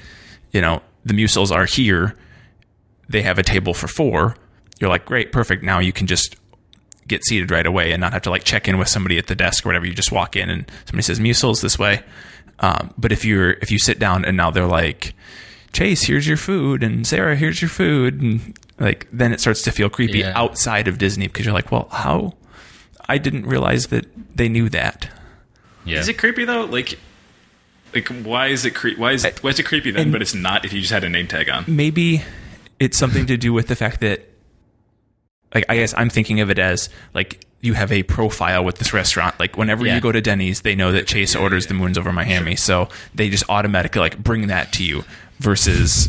[0.53, 2.15] you know, the Musels are here
[3.09, 4.37] they have a table for four,
[4.81, 5.63] you're like, great, perfect.
[5.63, 6.37] Now you can just
[7.09, 9.35] get seated right away and not have to like check in with somebody at the
[9.35, 9.87] desk or whatever.
[9.87, 12.03] You just walk in and somebody says Musels this way.
[12.61, 15.15] Um, but if you're if you sit down and now they're like,
[15.73, 19.73] Chase, here's your food, and Sarah, here's your food, and like then it starts to
[19.73, 20.33] feel creepy Yeah.
[20.37, 22.35] outside of Disney because you're like, well, how?
[23.09, 25.09] I didn't realize that they knew that.
[25.85, 26.65] Yeah, Is it creepy though?
[26.67, 26.99] Like,
[27.95, 30.03] like why is it cre- why is why is it creepy then?
[30.03, 31.65] and- but it's not if you just had a name tag on.
[31.67, 32.23] maybe
[32.79, 34.29] it's something to do with the fact that
[35.55, 38.93] like I guess I'm thinking of it as like you have a profile with this
[38.93, 39.39] restaurant.
[39.39, 39.95] Like whenever Yeah.
[39.95, 42.89] you go to Denny's, they know that Chase orders the Moons Over My Hammy, so
[43.15, 45.05] they just automatically like bring that to you
[45.39, 46.09] versus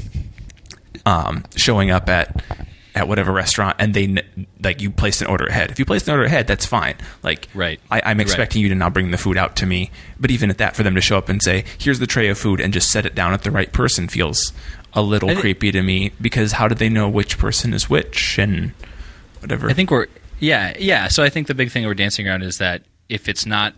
[1.05, 2.41] um, showing up at
[2.95, 4.15] at whatever restaurant and they
[4.63, 5.71] like you placed an order ahead.
[5.71, 6.93] If you placed an order ahead, that's fine.
[7.23, 7.79] Like Right.
[7.89, 8.21] I, I'm Right.
[8.21, 9.89] expecting you to not bring the food out to me.
[10.19, 12.37] But even at that, for them to show up and say, "Here's the tray of
[12.37, 14.53] food," and just set it down at the right person feels
[14.93, 18.73] a little creepy to me because how do they know which person is which and
[19.43, 19.69] whatever?
[19.69, 20.07] I think we're
[20.39, 21.07] yeah yeah.
[21.07, 23.75] So I think the big thing we're dancing around is that if it's not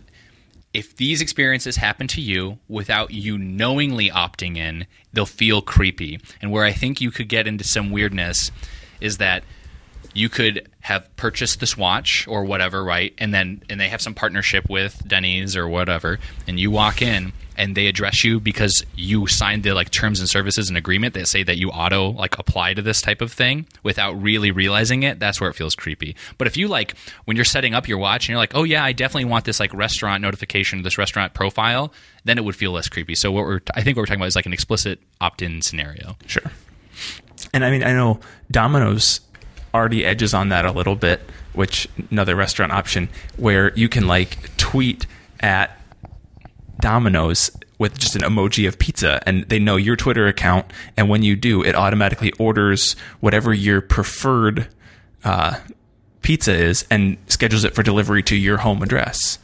[0.72, 6.20] if these experiences happen to you without you knowingly opting in, they'll feel creepy.
[6.42, 8.50] And where I think you could get into some weirdness
[9.00, 9.42] is that
[10.12, 13.14] you could have purchased this watch or whatever, right?
[13.18, 17.32] And then and they have some partnership with Denny's or whatever, and you walk in
[17.56, 21.26] and they address you because you signed the like terms and services and agreement that
[21.26, 25.18] say that you auto like apply to this type of thing without really realizing it,
[25.18, 26.16] that's where it feels creepy.
[26.38, 28.84] But if you like when you're setting up your watch and you're like, "Oh yeah,
[28.84, 31.92] I definitely want this like restaurant notification, this restaurant profile,"
[32.24, 33.14] then it would feel less creepy.
[33.14, 36.16] So what we're I think what we're talking about is like an explicit opt-in scenario.
[36.26, 36.50] Sure.
[37.52, 39.20] And I mean, I know Domino's
[39.74, 41.20] already edges on that a little bit,
[41.52, 45.06] which another restaurant option where you can like tweet
[45.40, 45.75] at
[46.80, 51.22] Domino's with just an emoji of pizza and they know your Twitter account and when
[51.22, 54.68] you do, it automatically orders whatever your preferred
[55.24, 55.58] uh,
[56.22, 59.38] pizza is and schedules it for delivery to your home address.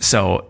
[0.00, 0.46] So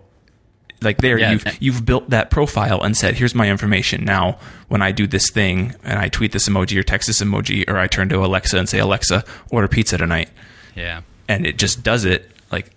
[0.83, 1.33] like there Yeah.
[1.33, 4.37] you've you've built that profile and said here's my information now
[4.69, 7.79] when i do this thing and i tweet this emoji or text this emoji or
[7.79, 10.29] i turn to alexa and say alexa order pizza tonight
[10.77, 11.01] Yeah.
[11.27, 12.71] and it just does it like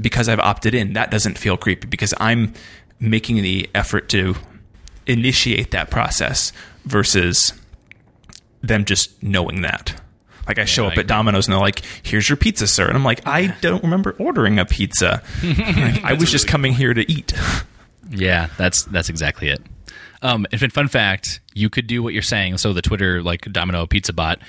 [0.00, 2.52] because i've opted in that doesn't feel creepy because i'm
[3.00, 4.34] making the effort to
[5.06, 6.52] initiate that process
[6.84, 7.52] versus
[8.62, 10.00] them just knowing that
[10.46, 12.96] like I show I up at Domino's and they're like, "Here's your pizza, sir," and
[12.96, 15.22] I'm like, "I don't remember ordering a pizza.
[15.42, 17.32] Like, I was just coming here to eat."
[18.10, 19.62] Yeah, that's that's exactly it.
[20.20, 22.58] Um, and fun fact, you could do what you're saying.
[22.58, 24.40] So the Twitter like Domino Pizza Bot,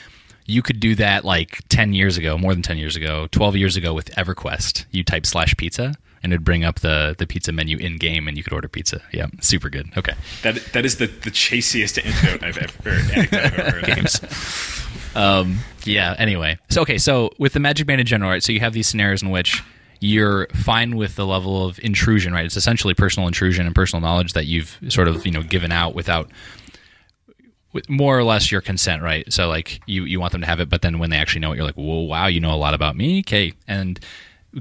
[0.46, 3.76] you could do that like ten years ago, more than ten years ago, twelve years
[3.76, 4.86] ago with EverQuest.
[4.92, 8.38] You type slash pizza, and it'd bring up the the pizza menu in game, and
[8.38, 9.02] you could order pizza.
[9.12, 9.90] Yeah, super good.
[9.98, 10.14] Okay.
[10.42, 13.86] That that is the the chasiest anecdote I've ever anecdote I've ever heard.
[13.96, 14.22] Games.
[15.16, 16.16] Um, yeah.
[16.18, 18.42] Anyway, so okay, so with the Magic Band in general, right?
[18.44, 19.64] So you have these scenarios in which
[20.00, 22.46] you're fine with the level of intrusion, right?
[22.46, 25.96] It's essentially personal intrusion and personal knowledge that you've sort of you know given out
[25.96, 26.30] without.
[27.74, 29.32] With more or less your consent, right?
[29.34, 31.52] So, like, you, you want them to have it, but then when they actually know
[31.52, 34.00] it, you're like, "Whoa, wow, you know a lot about me." Okay, and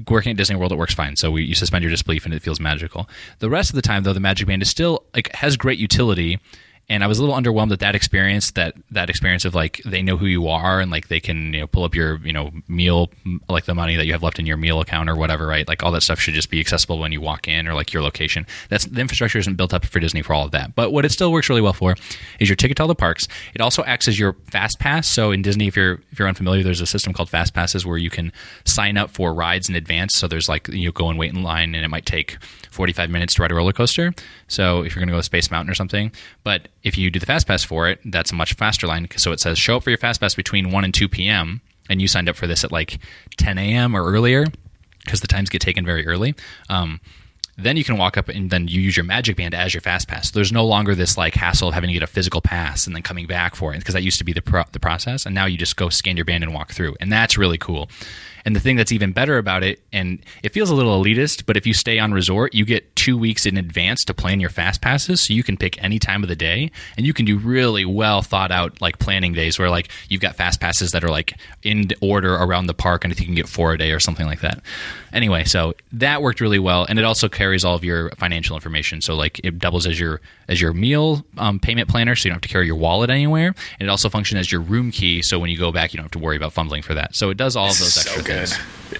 [0.07, 1.15] working at Disney World, it works fine.
[1.15, 3.07] So we, you suspend your disbelief, and it feels magical.
[3.39, 6.39] The rest of the time, though, the Magic Band is still like has great utility,
[6.89, 8.51] and I was a little underwhelmed at that experience.
[8.51, 11.61] That that experience of like they know who you are, and like they can you
[11.61, 13.09] know pull up your you know meal
[13.47, 15.67] like the money that you have left in your meal account or whatever, right?
[15.67, 18.03] Like all that stuff should just be accessible when you walk in or like your
[18.03, 18.45] location.
[18.69, 20.75] That's the infrastructure isn't built up for Disney for all of that.
[20.75, 21.95] But what it still works really well for
[22.39, 23.27] is your ticket to all the parks.
[23.55, 25.07] It also acts as your fast pass.
[25.07, 27.97] So in Disney, if you're if you're unfamiliar, there's a system called fast passes where
[27.97, 28.33] you can
[28.65, 30.15] sign up for rides in advance.
[30.15, 32.37] So there's like you go and wait in line, and it might take
[32.73, 34.13] 45 minutes to ride a roller coaster.
[34.47, 36.11] So if you're going to go to Space Mountain or something,
[36.43, 39.07] but if you do the fast pass for it, that's a much faster line.
[39.15, 41.61] So it says show up for your fast pass between 1 and 2 p.m.
[41.89, 42.99] and you signed up for this at like
[43.37, 43.95] 10 a.m.
[43.95, 44.45] or earlier
[45.05, 46.35] because the times get taken very early.
[46.69, 46.99] Um,
[47.57, 50.07] then you can walk up and then you use your magic band as your fast
[50.07, 50.29] pass.
[50.29, 52.95] So There's no longer this like hassle of having to get a physical pass and
[52.95, 55.25] then coming back for it because that used to be the pro- the process.
[55.25, 57.89] And now you just go scan your band and walk through, and that's really cool.
[58.45, 61.55] And the thing that's even better about it, and it feels a little elitist, but
[61.55, 64.81] if you stay on resort, you get two weeks in advance to plan your fast
[64.81, 67.85] passes, so you can pick any time of the day, and you can do really
[67.85, 71.35] well thought out like planning days where like you've got fast passes that are like
[71.63, 74.25] in order around the park, and if you can get four a day or something
[74.25, 74.61] like that.
[75.13, 78.99] Anyway, so that worked really well, and it also carries all of your financial information.
[78.99, 82.35] So like it doubles as your as your meal um, payment planner, so you don't
[82.35, 85.39] have to carry your wallet anywhere, and it also functions as your room key, so
[85.39, 87.15] when you go back, you don't have to worry about fumbling for that.
[87.15, 88.57] So it does all of those extra so good.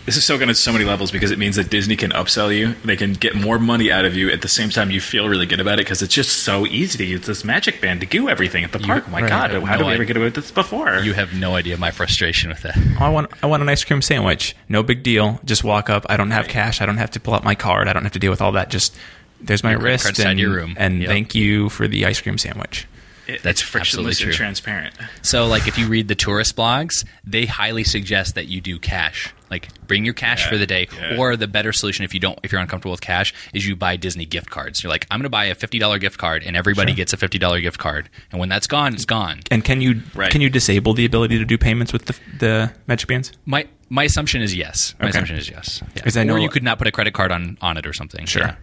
[0.07, 2.55] This is so good on so many levels because it means that Disney can upsell
[2.55, 2.73] you.
[2.83, 5.45] They can get more money out of you at the same time you feel really
[5.45, 8.27] good about it because it's just so easy to use this magic band to do
[8.27, 9.03] everything at the park.
[9.07, 9.29] oh my right.
[9.29, 10.97] god, how no did we ever get away with this before?
[10.99, 12.75] You have no idea my frustration with that.
[12.99, 14.55] I want I want an ice cream sandwich.
[14.67, 15.39] No big deal.
[15.45, 16.07] Just walk up.
[16.09, 16.81] I don't have cash.
[16.81, 17.87] I don't have to pull out my card.
[17.87, 18.71] I don't have to deal with all that.
[18.71, 18.95] Just
[19.41, 20.73] there's my Your wrist and, your room.
[20.79, 21.07] and Yep.
[21.09, 22.87] thank you for the ice cream sandwich.
[23.27, 24.45] It- That's it's frictionless absolutely and true.
[24.45, 24.95] transparent.
[25.21, 29.33] So, like, if you read the tourist blogs, they highly suggest that you do cash.
[29.49, 30.87] Like, bring your cash Yeah, for the day.
[30.99, 31.15] yeah.
[31.17, 33.95] Or the better solution, if you don't, if you're uncomfortable with cash, is you buy
[33.97, 34.81] Disney gift cards.
[34.83, 37.17] You're like, I'm going to buy a fifty dollar gift card, and everybody gets a
[37.17, 38.09] fifty dollar gift card.
[38.31, 39.39] And when that's gone, it's gone.
[39.51, 40.31] And can you Right.
[40.31, 43.31] can you disable the ability to do payments with the the magic bands?
[43.45, 44.95] My my assumption is yes.
[44.99, 45.09] My Okay.
[45.11, 45.81] assumption is yes.
[45.95, 46.01] Yeah.
[46.03, 47.93] 'Cause I know- or you could not put a credit card on on it or
[47.93, 48.25] something.
[48.35, 48.55] Yeah.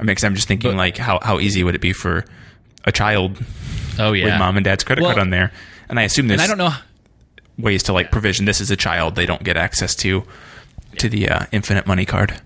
[0.00, 2.24] I mean, 'cause I'm just thinking But- like how how easy would it be for
[2.84, 3.38] a child
[3.98, 4.24] Oh yeah.
[4.26, 5.52] with mom and dad's credit Well, card on there?
[5.88, 6.76] And I assume there's And I don't know.
[7.58, 10.24] ways to like provision this as a child they don't get access to
[10.98, 12.40] to the uh, infinite money card.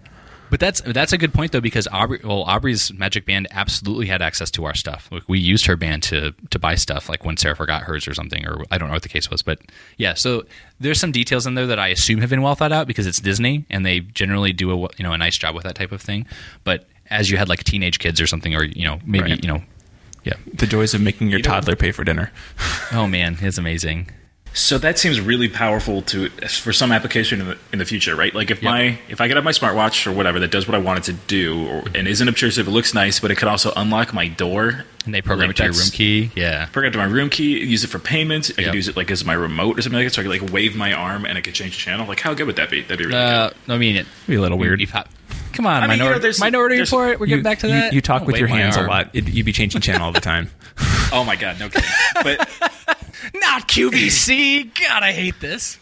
[0.49, 4.23] But that's that's a good point though because Aubrey, well, Aubrey's Magic Band absolutely had
[4.23, 5.09] access to our stuff.
[5.11, 8.15] Like, we used her band to to buy stuff, like when Sarah forgot hers or
[8.15, 9.43] something, or I don't know what the case was.
[9.43, 9.59] But
[9.97, 10.45] yeah, so
[10.79, 13.19] there's some details in there that I assume have been well thought out because it's
[13.21, 16.01] Disney and they generally do a you know a nice job with that type of
[16.01, 16.27] thing.
[16.63, 19.43] But as you had like teenage kids or something, or you know maybe Right.
[19.43, 19.63] you know,
[20.27, 20.35] yeah.
[20.53, 22.31] The joys of making your You know- toddler pay for dinner.
[22.93, 24.11] Oh man, it's amazing.
[24.53, 28.35] So that seems really powerful to for some application in the, in the future, right?
[28.35, 28.71] Like if Yep.
[28.73, 31.05] my if I could have my smartwatch or whatever that does what I want it
[31.05, 34.29] to do, or, and isn't obtrusive, it looks nice, but it could also unlock my
[34.29, 34.87] door.
[35.05, 36.31] And they program Like, it to your that's- room key.
[36.35, 36.67] Yeah.
[36.73, 38.51] Program it to my room key, use it for payments.
[38.57, 38.65] I Yep.
[38.69, 40.15] could use it like as my remote or something like that.
[40.15, 42.07] So I could like wave my arm and it could change the channel.
[42.07, 42.81] Like how good would that be?
[42.81, 43.57] That'd be really Uh, good.
[43.75, 44.79] I mean, it'd Be a little weird.
[44.79, 45.07] we've had-
[45.57, 47.19] come on, I mean, you know, minority, there's- minority there's- report.
[47.21, 47.93] We're getting you, back to that.
[47.93, 49.11] You, talk I'll with your wave my hands a lot.
[49.15, 50.51] It, you'd be changing channel all the time.
[51.13, 51.89] Oh my god, no kidding.
[52.25, 52.39] But
[53.35, 54.75] Not QVC.
[54.89, 55.79] God, I hate this.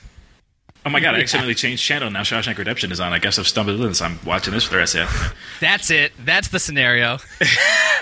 [0.84, 2.10] oh my god, I accidentally changed channel.
[2.10, 3.14] Now Shawshank Redemption is on.
[3.14, 4.02] I guess I've stumbled into this.
[4.02, 5.32] I'm watching this for the rest of the afternoon.
[5.60, 6.12] That's it.
[6.22, 7.18] That's the scenario.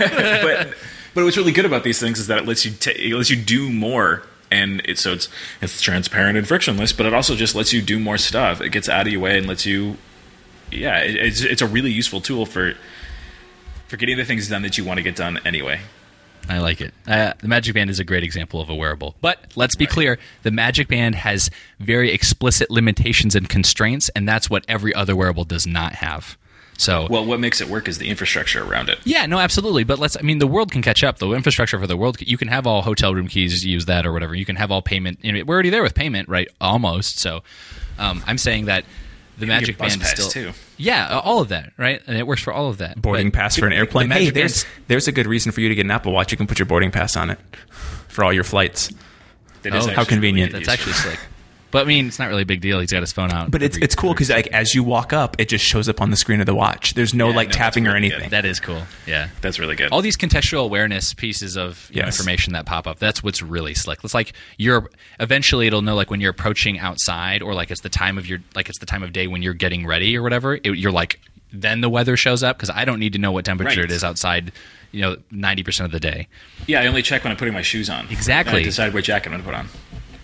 [0.00, 0.74] but
[1.14, 3.30] but what's really good about these things is that it lets you ta- it lets
[3.30, 5.28] you do more and it, so it's
[5.60, 8.60] it's transparent and frictionless, but it also just lets you do more stuff.
[8.60, 9.96] It gets out of your way and lets you,
[10.72, 12.74] yeah, it's it's a really useful tool for
[13.88, 15.80] for getting the things done that you want to get done anyway.
[16.48, 16.92] I like it.
[17.06, 19.14] Uh, the Magic Band is a great example of a wearable.
[19.20, 24.50] But let's be clear the Magic Band has very explicit limitations and constraints, and that's
[24.50, 26.36] what every other wearable does not have.
[26.78, 28.98] So, Well, what makes it work is the infrastructure around it.
[29.04, 29.84] yeah, no, absolutely.
[29.84, 31.18] But let's, I mean, the world can catch up.
[31.18, 34.12] The infrastructure for the world, you can have all hotel room keys, use that or
[34.12, 34.34] whatever.
[34.34, 35.20] You can have all payment.
[35.22, 36.48] You know, we're already there with payment, right?
[36.60, 37.20] Almost.
[37.20, 37.44] So,
[38.00, 38.84] um, I'm saying that
[39.42, 40.30] the can Magic get Band is pass, still.
[40.30, 40.52] too.
[40.78, 42.00] Yeah, all of that, right?
[42.06, 43.00] And it works for all of that.
[43.00, 44.08] boarding But- pass for an airplane.
[44.08, 46.32] the Hey, Magic there's there's a good reason for you to get an Apple Watch.
[46.32, 47.38] You can put your boarding pass on it
[48.08, 48.90] for all your flights.
[49.62, 50.52] That Oh, how convenient.
[50.52, 51.18] really That's actually slick.
[51.72, 52.78] But I mean, it's not really a big deal.
[52.78, 53.50] He's got his phone out.
[53.50, 56.00] But it's every- it's cool because like as you walk up, it just shows up
[56.00, 56.94] on the screen of the watch.
[56.94, 58.14] There's no Yeah, like no, that's tapping or really good.
[58.14, 58.30] anything.
[58.30, 58.82] that is cool.
[59.06, 59.28] Yeah.
[59.40, 59.90] That's really good.
[59.90, 62.18] all these contextual awareness pieces of you know, Yes.
[62.18, 66.10] information that pop up that's what's really slick it's like you're eventually it'll know like
[66.10, 69.02] when you're approaching outside or like it's the time of your like it's the time
[69.02, 71.18] of day when you're getting ready or whatever it, you're like
[71.52, 73.90] then the weather shows up because i don't need to know what temperature Right.
[73.90, 74.52] it is outside
[74.90, 76.28] you know 90% of the day
[76.66, 78.06] yeah, I only check when I'm putting my shoes on.
[78.10, 78.52] Exactly.
[78.58, 79.68] And I decide what jacket I'm going to put on.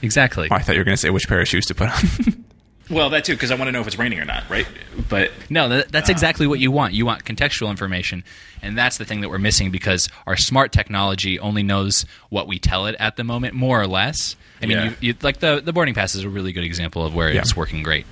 [0.02, 1.88] Exactly Oh, I thought you were going to say which pair of shoes to put
[1.90, 2.44] on.
[2.90, 4.66] Well, that too, because I want to know if it's raining or not, right?
[5.10, 6.94] But No, that, that's uh, exactly what you want.
[6.94, 8.24] You want contextual information,
[8.62, 12.58] and that's the thing that we're missing because our smart technology only knows what we
[12.58, 14.36] tell it at the moment, more or less.
[14.62, 14.84] I mean, Yeah.
[14.84, 17.42] you, you, like the the boarding pass is a really good example of where Yeah.
[17.42, 18.06] it's working great.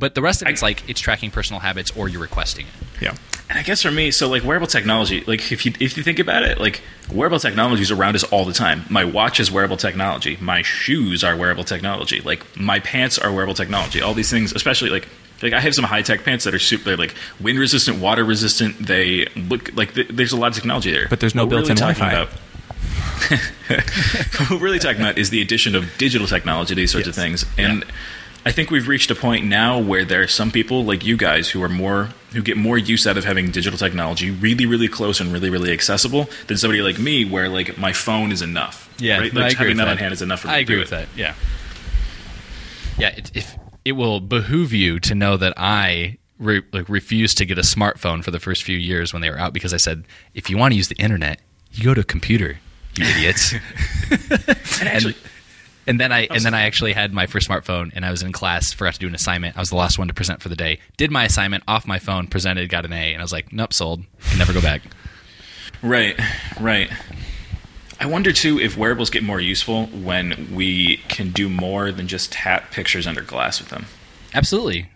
[0.00, 3.02] But the rest of it's like it's tracking personal habits or you're requesting it.
[3.02, 3.14] yeah.
[3.50, 6.18] And I guess for me, so like wearable technology, like if you if you think
[6.18, 6.82] about it, like
[7.12, 8.84] wearable technology is around us all the time.
[8.88, 10.38] My watch is wearable technology.
[10.40, 12.20] My shoes are wearable technology.
[12.20, 14.00] Like my pants are wearable technology.
[14.00, 15.08] All these things, especially like
[15.42, 18.24] like I have some high tech pants that are super they're like wind resistant, water
[18.24, 18.86] resistant.
[18.86, 21.08] They look like th- there's a lot of technology there.
[21.10, 22.22] But there's no built-in really talking Wi-Fi.
[22.22, 22.40] about-
[24.40, 27.14] what we're really talking about is the addition of digital technology to these sorts of
[27.14, 27.44] things.
[27.58, 27.84] And
[28.44, 31.50] I think we've reached a point now where there are some people like you guys
[31.50, 35.20] who are more who get more use out of having digital technology really, really close
[35.20, 38.88] and really, really accessible than somebody like me where like my phone is enough.
[39.20, 39.32] right?
[39.32, 40.76] no, I Like agree having with that on hand is enough for me I agree
[40.76, 41.08] do with it.
[41.08, 41.08] that.
[41.18, 41.34] Yeah,
[42.98, 43.08] yeah.
[43.16, 47.58] It, if it will behoove you to know that I re, like refused to get
[47.58, 50.48] a smartphone for the first few years when they were out because I said if
[50.50, 51.40] you want to use the internet,
[51.72, 52.58] you go to a computer,
[52.96, 53.52] you idiots.
[54.80, 55.22] And actually, And
[55.98, 58.72] then I and then I actually had my first smartphone and I was in class,
[58.72, 59.56] forgot to do an assignment.
[59.56, 60.78] I was the last one to present for the day.
[60.98, 63.72] Did my assignment off my phone, presented, got an A, and I was like, nope,
[63.72, 64.04] sold.
[64.28, 64.82] Can never go back.
[65.82, 66.18] right,
[66.60, 66.90] right.
[67.98, 72.32] I wonder too if wearables get more useful when we can do more than just
[72.32, 73.86] tap pictures under glass with them.
[74.34, 74.90] Absolutely.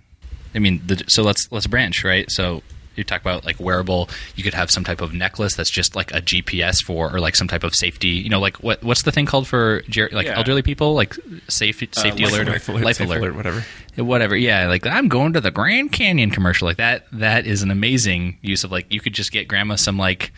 [0.55, 2.31] I mean, the, so let's let's branch, right?
[2.31, 2.63] So
[2.97, 4.09] you talk about like wearable.
[4.37, 7.37] You could have some type of necklace that's just like a GPS for, or like
[7.37, 8.09] some type of safety.
[8.09, 10.37] You know, like what what's the thing called for ger- like Yeah.
[10.37, 11.17] elderly people, like
[11.49, 13.65] safe, safety life alert, or Life alert, life alert, alert, whatever.
[13.97, 14.37] whatever.
[14.37, 16.67] Yeah, like I'm going to the Grand Canyon commercial.
[16.67, 17.07] Like that.
[17.13, 20.33] That is an amazing use of like you could just get grandma some like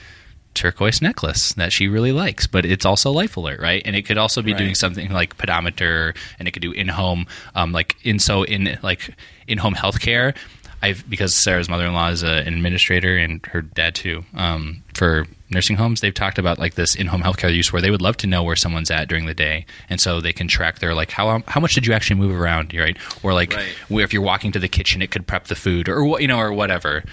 [0.54, 3.82] turquoise necklace that she really likes, but it's also life alert, right?
[3.84, 4.58] And it could also be Right.
[4.58, 8.78] doing something like pedometer, and it could do in home, um, like in so in
[8.82, 9.10] like
[9.46, 10.34] in home healthcare.
[10.82, 15.26] I've because Sarah's mother in law is an administrator and her dad too um, for
[15.50, 16.00] nursing homes.
[16.00, 18.42] They've talked about like this in home healthcare use where they would love to know
[18.42, 21.60] where someone's at during the day, and so they can track their like how how
[21.60, 22.96] much did you actually move around, right?
[23.22, 23.68] Or like Right.
[23.88, 26.28] where if you're walking to the kitchen, it could prep the food or what you
[26.28, 27.04] know or whatever.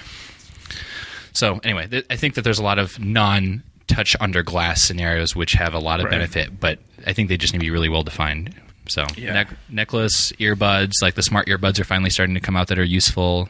[1.32, 5.36] So anyway, th- I think that there's a lot of non touch under glass scenarios
[5.36, 6.12] which have a lot of Right.
[6.12, 8.54] benefit, but I think they just need to be really well defined.
[8.87, 9.33] So Yeah.
[9.33, 12.83] nec- necklace, earbuds, like the smart earbuds are finally starting to come out that are
[12.83, 13.49] useful.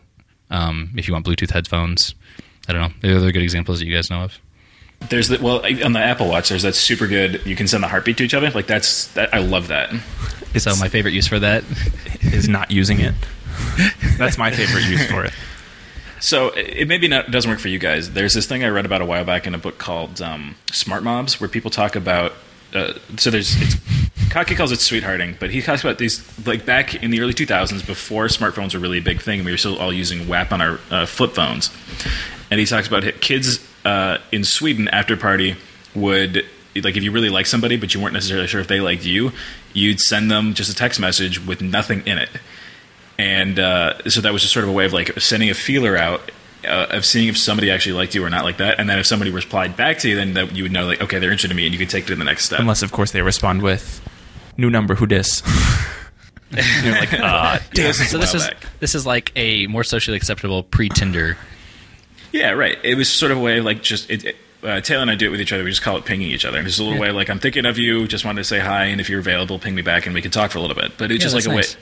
[0.50, 2.14] Um, if you want Bluetooth headphones,
[2.68, 2.94] I don't know.
[3.02, 4.38] They're other good examples that you guys know of.
[5.10, 6.50] There's the well on the Apple Watch.
[6.50, 7.42] There's that super good.
[7.46, 8.50] You can send the heartbeat to each other.
[8.52, 9.34] Like that's that.
[9.34, 9.94] I love that.
[10.54, 11.64] It's so my favorite use for that.
[12.22, 13.14] is not using it.
[14.18, 15.34] That's my favorite use for it.
[16.20, 18.12] So it maybe not doesn't work for you guys.
[18.12, 21.04] There's this thing I read about a while back in a book called um, Smart
[21.04, 22.34] Mobs, where people talk about.
[22.74, 23.76] Uh, so there's it's,
[24.30, 27.86] Kaki calls it sweethearting, but he talks about these like back in the early 2000s
[27.86, 30.62] before smartphones were really a big thing, and we were still all using WAP on
[30.62, 31.70] our uh, flip phones.
[32.50, 35.56] And he talks about kids uh, in Sweden after party
[35.96, 39.06] would like if you really like somebody, but you weren't necessarily sure if they liked
[39.06, 39.32] you,
[39.74, 42.30] you'd send them just a text message with nothing in it.
[43.18, 45.96] And uh, so that was just sort of a way of like sending a feeler
[45.96, 46.32] out
[46.66, 48.80] uh, of seeing if somebody actually liked you or not like that.
[48.80, 51.20] And then if somebody replied back to you then that you would know like okay
[51.20, 52.60] they're interested in me and you could take it to the next step.
[52.60, 54.02] Unless, of course, they respond with
[54.58, 54.96] new number.
[54.96, 55.42] Who dis?
[56.84, 58.58] You're like, uh, Yeah, this is so this is back.
[58.80, 61.36] this is like a more socially acceptable pre Tinder.
[62.32, 65.02] yeah right it was sort of a way of like just it, it- uh, Taylor
[65.02, 65.62] and I do it with each other.
[65.66, 66.58] We just call it pinging each other.
[66.58, 68.86] And it's a little way like I'm thinking of you, just wanted to say hi,
[68.86, 70.94] and if you're available, ping me back, and we can talk for a little bit.
[70.98, 71.76] But it's Yeah, just like a nice.
[71.76, 71.82] way.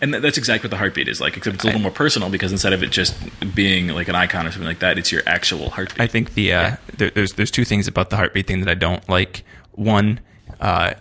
[0.00, 2.30] And th- that's exactly what the heartbeat is like, except it's a little more personal
[2.30, 3.16] because instead of it just
[3.52, 6.00] being like an icon or something like that, it's your actual heartbeat.
[6.00, 8.74] I think the uh, there, there's there's two things about the heartbeat thing that I
[8.74, 9.42] don't like.
[9.72, 10.20] One,
[10.60, 10.94] uh,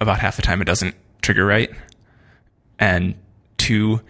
[0.00, 1.70] about half the time it doesn't trigger right,
[2.78, 3.14] and
[3.56, 4.00] two,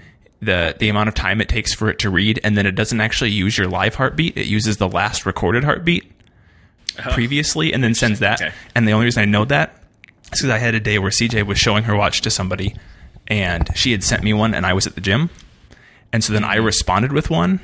[0.41, 3.01] the the amount of time it takes for it to read, and then it doesn't
[3.01, 4.36] actually use your live heartbeat.
[4.36, 6.11] It uses the last recorded heartbeat
[6.99, 7.12] uh-huh.
[7.12, 8.41] previously, and then sends that.
[8.41, 8.53] Okay.
[8.74, 9.82] And the only reason I know that
[10.32, 12.74] is because I had a day where CJ was showing her watch to somebody,
[13.26, 15.30] and she had sent me one, and I was at the gym,
[16.12, 16.66] and so then I mm-hmm.
[16.66, 17.61] responded with one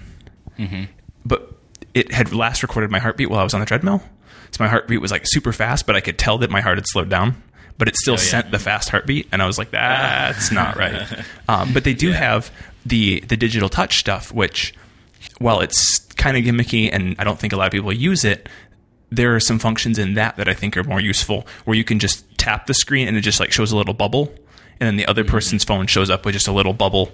[0.59, 0.85] mm-hmm.
[1.25, 1.53] but
[1.93, 4.03] it had last recorded my heartbeat while I was on the treadmill.
[4.51, 6.87] So my heartbeat was like super fast, but I could tell that my heart had
[6.87, 7.43] slowed down.
[7.77, 11.03] But it still sent the fast heartbeat, and I was like, "That's not right."
[11.49, 12.51] Um, but they do have
[12.87, 14.73] the the digital touch stuff, which,
[15.39, 18.49] while it's kind of gimmicky, and I don't think a lot of people use it,
[19.11, 21.99] there are some functions in that that I think are more useful, where you can
[21.99, 24.33] just tap the screen and it just like shows a little bubble,
[24.79, 27.11] and then the other person's phone shows up with just a little bubble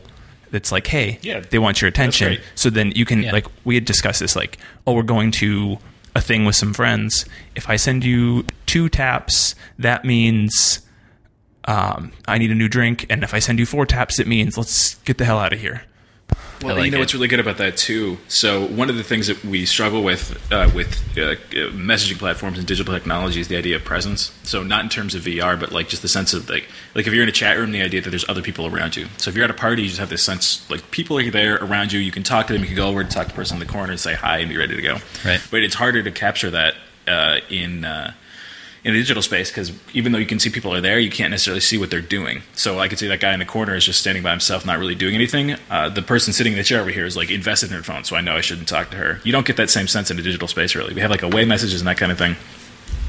[0.50, 3.32] that's like, "Hey, Yeah, they want your attention." So then you can Yeah.
[3.32, 5.78] like we had discussed this like, oh, we're going to
[6.14, 7.24] a thing with some friends.
[7.54, 10.80] If I send you two taps, that means
[11.66, 14.56] um, I need a new drink, and if I send you four taps, it means
[14.56, 15.82] let's get the hell out of here.
[16.62, 17.00] Well, like you know it.
[17.00, 18.18] what's really good about that too.
[18.28, 21.36] So one of the things that we struggle with uh, with uh, uh,
[21.72, 24.32] messaging platforms and digital technology is the idea of presence.
[24.42, 27.14] So not in terms of VR, but like just the sense of like like if
[27.14, 29.06] you're in a chat room, the idea that there's other people around you.
[29.16, 31.56] So if you're at a party, you just have this sense like people are there
[31.56, 32.00] around you.
[32.00, 32.62] You can talk to them.
[32.62, 34.38] You can go over and talk to the person in the corner and say hi
[34.38, 34.98] and be ready to go.
[35.24, 35.40] Right.
[35.50, 36.74] But it's harder to capture that
[37.08, 37.84] uh, in.
[38.82, 41.30] In a digital space because even though you can see people are there, you can't
[41.30, 42.42] necessarily see what they're doing.
[42.54, 44.78] So I could see that guy in the corner is just standing by himself, not
[44.78, 45.56] really doing anything.
[45.68, 48.04] Uh, the person sitting in the chair over here is like invested in her phone,
[48.04, 49.20] so I know I shouldn't talk to her.
[49.22, 50.94] You don't get that same sense in a digital space, really.
[50.94, 52.36] We have like away messages and that kind of thing.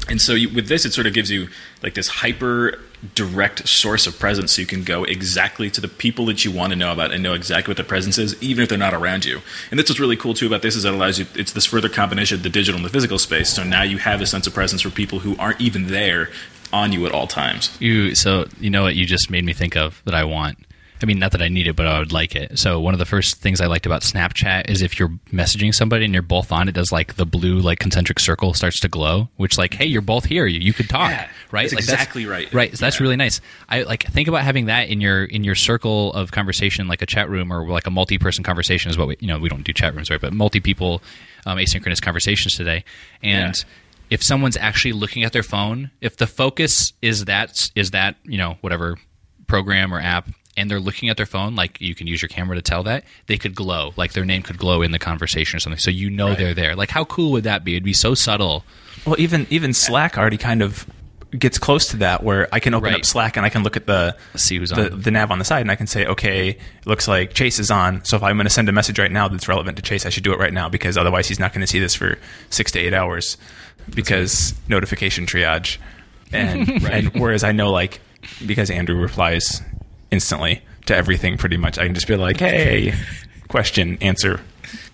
[0.08, 1.48] And so you, with this, it sort of gives you
[1.82, 2.78] like this hyper
[3.14, 6.72] direct source of presence, so you can go exactly to the people that you want
[6.72, 9.24] to know about and know exactly what the presence is, even if they're not around
[9.24, 9.40] you.
[9.70, 11.26] And that's what's really cool too about this is that it allows you.
[11.34, 13.50] It's this further combination of the digital and the physical space.
[13.50, 16.30] So now you have a sense of presence for people who aren't even there
[16.72, 17.76] on you at all times.
[17.80, 20.58] You so you know what you just made me think of that I want.
[21.02, 22.58] I mean, not that I need it, but I would like it.
[22.58, 26.04] So one of the first things I liked about Snapchat is if you're messaging somebody
[26.04, 29.28] and you're both on, it does like the blue like concentric circle starts to glow,
[29.36, 31.62] which like, hey, you're both here, you, you could talk, Yeah, right?
[31.62, 32.52] that's like exactly right.
[32.52, 33.02] Right, so that's Yeah.
[33.04, 33.40] really nice.
[33.68, 37.06] I like think about having that in your in your circle of conversation, like a
[37.06, 39.72] chat room or like a multi-person conversation is what we you know we don't do
[39.72, 41.02] chat rooms right, but multi-people
[41.46, 42.84] um, asynchronous conversations today,
[43.22, 43.56] and.
[43.56, 43.62] Yeah.
[44.10, 48.36] If someone's actually looking at their phone, if the focus is that is that you
[48.36, 48.98] know whatever
[49.46, 52.56] program or app and they're looking at their phone like you can use your camera
[52.56, 55.60] to tell that they could glow like their name could glow in the conversation or
[55.60, 55.78] something.
[55.78, 56.76] So you know they're there.
[56.76, 57.72] Like how cool would that be?
[57.72, 58.64] It'd be so subtle.
[59.06, 60.86] Well, even even Slack already kind of
[61.38, 63.86] gets close to that, where I can open up Slack and I can look at
[63.86, 65.00] the See who's the, on.
[65.00, 67.70] the nav on the side, and I can say, okay, it looks like Chase is
[67.70, 68.04] on.
[68.04, 70.10] So if I'm going to send a message right now that's relevant to Chase, I
[70.10, 72.18] should do it right now because otherwise he's not going to see this for
[72.50, 73.36] six to eight hours
[73.94, 75.78] because notification triage.
[76.32, 78.00] And and whereas I know like
[78.46, 79.62] because Andrew replies
[80.12, 82.94] instantly to everything pretty much, I can just be like, hey,
[83.48, 84.40] question, answer,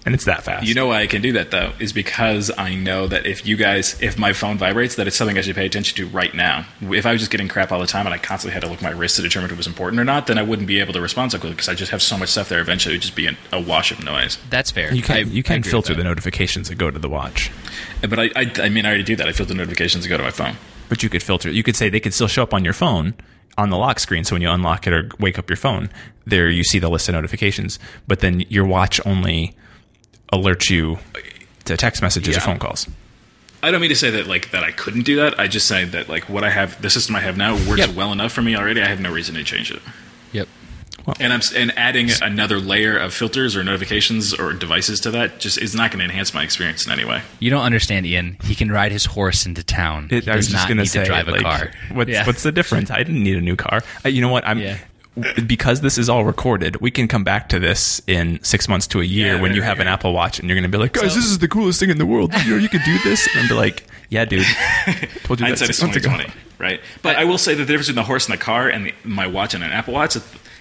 [0.07, 0.67] and it's that fast.
[0.67, 3.57] You know why I can do that though is because I know that if you
[3.57, 6.65] guys, if my phone vibrates, that it's something I should pay attention to right now.
[6.81, 8.79] If I was just getting crap all the time and I constantly had to look
[8.79, 10.81] at my wrist to determine if it was important or not, then I wouldn't be
[10.81, 12.61] able to respond so quickly because I just have so much stuff there.
[12.61, 14.39] Eventually, it would just be an, a wash of noise.
[14.49, 17.51] that's fair you can I- you can filter the notifications that go to the watch.
[18.03, 19.29] Uh, but I, I, I mean, I already do that.
[19.29, 20.55] I filter notifications that go to my phone.
[20.89, 21.51] But you could filter.
[21.51, 23.13] You could say they could still show up on your phone
[23.59, 24.25] on the lock screen.
[24.25, 25.91] So when you unlock it or wake up your phone,
[26.27, 27.79] there you see the list of notifications.
[28.07, 29.55] But then your watch only
[30.33, 30.99] alerts you
[31.65, 32.87] to text messages or phone calls.
[33.63, 35.39] I don't mean to say that like that I couldn't do that.
[35.39, 37.97] I just say that like what I have, the system I have now works Yep.
[37.97, 38.81] well enough for me already.
[38.81, 39.83] I have no reason to change it.
[41.09, 45.39] Yep And I'm and adding another layer of filters or notifications or devices to that
[45.41, 47.23] just is not going to enhance my experience in any way.
[47.41, 50.49] you don't understand ian he can ride his horse into town It, he I was
[50.49, 52.27] just going to say, drive a like, car What's, Yeah.
[52.27, 52.91] what's the difference?
[52.91, 53.83] I didn't need a new car.
[54.05, 54.47] Uh, you know what?
[54.47, 54.79] I'm Yeah.
[55.47, 56.81] Because this is all recorded.
[56.81, 59.63] We can come back to this in six months to a year Yeah, when you
[59.63, 59.89] have an.
[59.89, 61.91] Apple Watch, and you're going to be like, guys, So- this is the coolest thing
[61.91, 62.33] in the world.
[62.45, 64.45] You know, you could do this, and I'll be like, yeah, dude.
[65.25, 66.09] Told you that Hindsight six is months ago.
[66.09, 66.81] 2020, right?
[67.03, 69.27] But I will say the difference between the horse and the car and the, my
[69.27, 70.17] watch and an Apple Watch.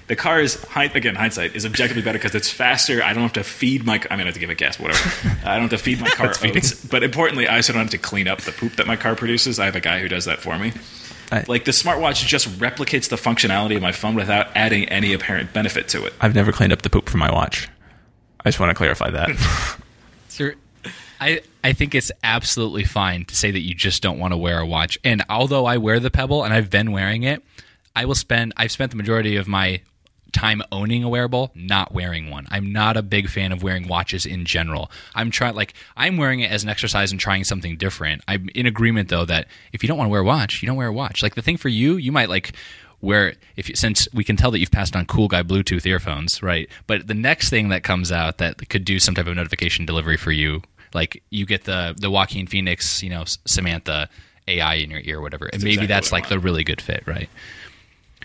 [0.08, 3.04] The car is again hindsight is objectively better because it's faster.
[3.04, 4.02] I don't have to feed my.
[4.10, 5.10] I mean, I have to give it gas, whatever.
[5.46, 6.86] I don't have to feed my car oats.
[6.86, 9.60] But importantly, I also don't have to clean up the poop that my car produces.
[9.60, 10.72] I have a guy who does that for me.
[11.32, 15.54] I- like the smartwatch just replicates the functionality of my phone without adding any apparent
[15.54, 16.14] benefit to it.
[16.22, 17.68] I've never cleaned up the poop from my watch.
[18.46, 19.78] I just want to clarify that.
[20.30, 20.56] Sir,
[21.20, 24.60] I, I think it's absolutely fine to say that you just don't want to wear
[24.60, 24.98] a watch.
[25.04, 27.44] And although I wear the Pebble and I've been wearing it,
[27.96, 29.82] I will spend I've spent the majority of my
[30.32, 32.48] time owning a wearable, not wearing one.
[32.50, 34.92] I'm not a big fan of wearing watches in general.
[35.16, 38.22] I'm trying like I'm wearing it as an exercise and trying something different.
[38.28, 40.78] I'm in agreement though that if you don't want to wear a watch, you don't
[40.78, 41.24] wear a watch.
[41.24, 42.54] Like the thing for you, you might like
[43.00, 46.42] where if you, since we can tell that you've passed on cool guy Bluetooth earphones,
[46.42, 46.70] right?
[46.88, 50.18] But the next thing that comes out that could do some type of notification delivery
[50.18, 50.64] for you,
[50.94, 54.10] like you get the the Joaquin Phoenix, you know, Samantha
[54.48, 57.04] AI in your ear, or whatever, and maybe exactly that's like the really good fit,
[57.06, 57.30] right?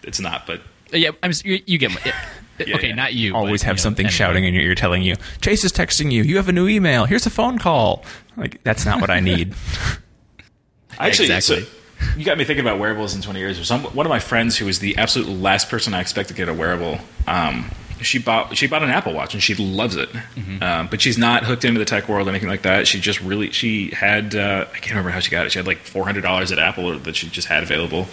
[0.02, 0.62] It's not, but
[0.92, 2.94] Yeah, I'm, you, you get my, Yeah, okay, yeah.
[2.94, 3.34] not you.
[3.34, 4.14] Always but, have you know, something anyway.
[4.16, 7.04] shouting in your ear telling you, Chase is texting you, you have a new email,
[7.06, 8.04] here's a phone call.
[8.36, 9.54] Like, that's not what I need.
[10.98, 11.64] Actually, Exactly.
[11.64, 13.66] so you got me thinking about wearables in 20 years.
[13.66, 16.48] Some, one of my friends who was the absolute last person I expect to get
[16.48, 17.70] a wearable, um,
[18.02, 20.62] she bought she bought an Apple Watch and she loves it, Mm-hmm.
[20.62, 22.86] um, but she's not hooked into the tech world or anything like that.
[22.86, 25.52] She just really she had uh, I can't remember how she got it.
[25.52, 28.06] She had like four hundred dollars at Apple that she just had available,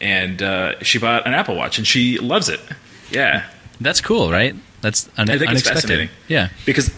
[0.00, 2.60] and uh, she bought an Apple Watch and she loves it.
[3.10, 3.46] Yeah,
[3.80, 4.54] That's cool, right?
[4.82, 5.74] That's un- I think it's unexpected.
[5.82, 6.08] fascinating.
[6.28, 6.48] Yeah.
[6.64, 6.90] because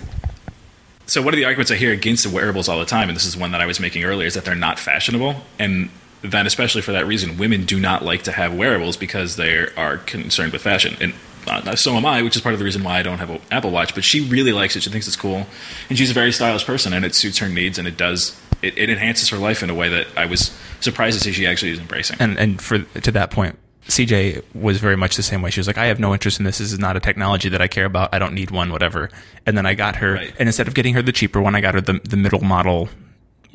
[1.07, 3.25] so one of the arguments I hear against the wearables all the time, and this
[3.27, 5.91] is one that I was making earlier, is that they're not fashionable, and
[6.23, 9.97] then especially for that reason, women do not like to have wearables because they are
[9.99, 10.97] concerned with fashion.
[11.01, 11.13] And
[11.47, 13.41] uh, so am I, which is part of the reason why I don't have an
[13.51, 13.95] Apple Watch.
[13.95, 15.47] But she really likes it; she thinks it's cool,
[15.89, 18.77] and she's a very stylish person, and it suits her needs, and it does it,
[18.79, 21.73] it enhances her life in a way that I was surprised to see she actually
[21.73, 22.17] is embracing.
[22.21, 25.51] and and for to that point, CJ was very much the same way.
[25.51, 26.59] She was like, "I have no interest in this.
[26.59, 28.11] This is not a technology that I care about.
[28.15, 29.11] I don't need one, whatever."
[29.47, 30.35] And then I got her, Right.
[30.39, 32.89] and instead of getting her the cheaper one, I got her the the middle model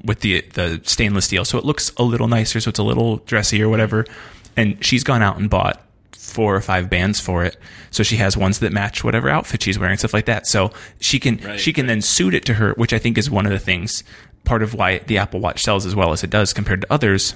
[0.04, 3.18] with the the stainless steel, so it looks a little nicer, so it's a little
[3.26, 4.06] dressy or whatever.
[4.58, 5.82] And she's gone out and bought
[6.38, 7.58] four or five bands for it,
[7.90, 10.46] so she has ones that match whatever outfit she's wearing, stuff like that.
[10.46, 13.28] So she can Right, she can then suit it to her, which I think is
[13.28, 14.04] one of the things.
[14.44, 17.34] Part of why the Apple Watch sells as well as it does compared to others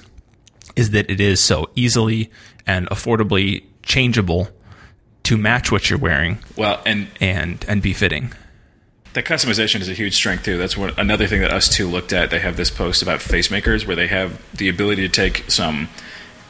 [0.76, 2.30] is that it is so easily
[2.64, 4.46] and affordably changeable
[5.24, 8.32] to match what you're wearing well, and and and be fitting.
[9.14, 10.58] That customization is a huge strength too.
[10.58, 12.30] That's one, another thing that ustwo looked at.
[12.30, 15.88] They have this post about face makers where they have the ability to take some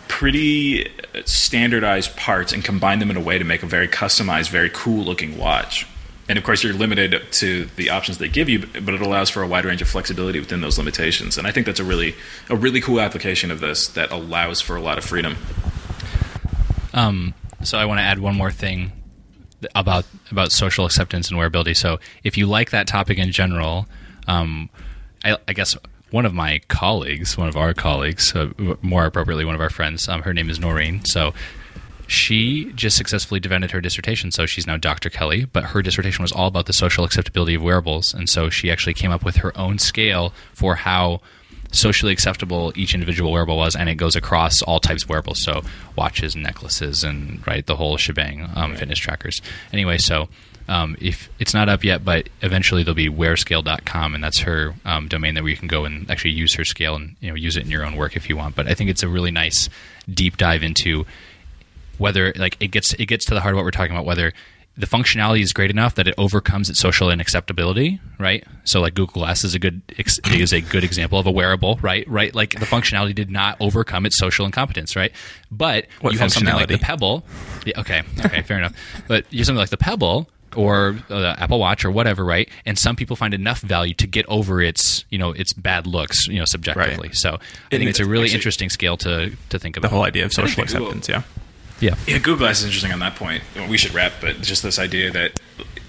[0.09, 0.91] pretty
[1.25, 5.05] standardized parts and combine them in a way to make a very customized, very cool
[5.05, 5.87] looking watch.
[6.29, 9.43] And of course, you're limited to the options they give you, but it allows for
[9.43, 11.37] a wide range of flexibility within those limitations.
[11.37, 12.15] And I think that's a really
[12.49, 15.37] a really cool application of this that allows for a lot of freedom.
[16.95, 18.93] Um, so I want to add one more thing
[19.75, 21.77] about about social acceptance and wearability.
[21.77, 23.87] So if you like that topic in general,
[24.27, 24.71] um,
[25.25, 25.77] I, I guess
[26.13, 28.51] one of my colleagues, one of our colleagues, uh,
[28.83, 31.05] more appropriately, one of our friends, um, her name is Norene.
[31.07, 31.33] So
[32.07, 34.31] she just successfully defended her dissertation.
[34.31, 35.09] So she's now Dr.
[35.09, 38.13] Kelly, but her dissertation was all about the social acceptability of wearables.
[38.13, 41.23] And so she actually came up with her own scale for how
[41.73, 45.43] socially acceptable each individual wearable was, and it goes across all types of wearables.
[45.43, 45.63] So
[45.97, 49.41] watches, necklaces, and right the whole shebang, um, fitness trackers.
[49.73, 50.29] Anyway, so.
[50.69, 55.09] Um, if it's not up yet, but eventually there'll be wearscale.com, and that's her um,
[55.09, 57.57] domain that where you can go and actually use her scale and you know use
[57.57, 58.55] it in your own work if you want.
[58.55, 59.69] But I think it's a really nice
[60.09, 61.05] deep dive into
[61.99, 64.33] whether like it gets it gets to the heart of what we're talking about whether
[64.75, 68.45] the functionality is great enough that it overcomes its social inacceptability right?
[68.65, 72.09] So like google glass is a good is a good example of a wearable right?
[72.09, 72.35] Right?
[72.35, 75.13] Like the functionality did not overcome its social incompetence right?
[75.51, 77.25] But What you have something like the pebble.
[77.67, 78.75] Yeah, okay okay fair enough.
[79.07, 82.49] But you have something like the pebble or uh, Apple Watch or whatever, right?
[82.67, 86.27] And some people find enough value to get over its, you know, its bad looks,
[86.29, 87.09] you know, subjectively.
[87.09, 87.17] Right.
[87.17, 87.39] So I
[87.71, 89.89] And think it's a really actually- interesting scale to to think about.
[89.91, 91.09] The whole idea of social think Google- acceptance,
[91.81, 91.91] yeah.
[91.91, 91.95] yeah.
[92.07, 93.43] Yeah, Google Glass is interesting on that point.
[93.69, 95.39] We should wrap, but just this idea that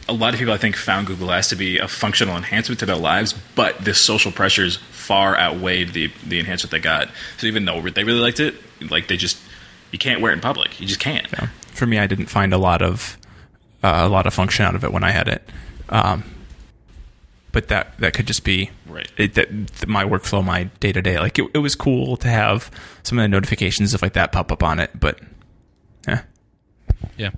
[0.10, 2.86] a lot of people, I think, found Google Glass to be a functional enhancement to
[2.86, 7.10] their lives, but the social pressures far outweighed the the enhancement they got.
[7.38, 8.56] So even though they really liked it,
[8.90, 9.38] like they just
[9.92, 10.80] you can't wear it in public.
[10.82, 11.28] You just can't.
[11.32, 11.48] Yeah.
[11.68, 13.18] For me, I didn't find a lot of
[13.84, 15.48] uh, a lot of function out of it when I had it.
[15.90, 16.24] Um,
[17.52, 19.12] but that that could just be Right.
[19.18, 21.18] It, that, th- my workflow, my day to day.
[21.18, 22.70] Like it, it was cool to have
[23.02, 25.20] some of the notifications stuff like that pop up on it, but
[26.08, 26.22] yeah,
[27.18, 27.32] Yeah.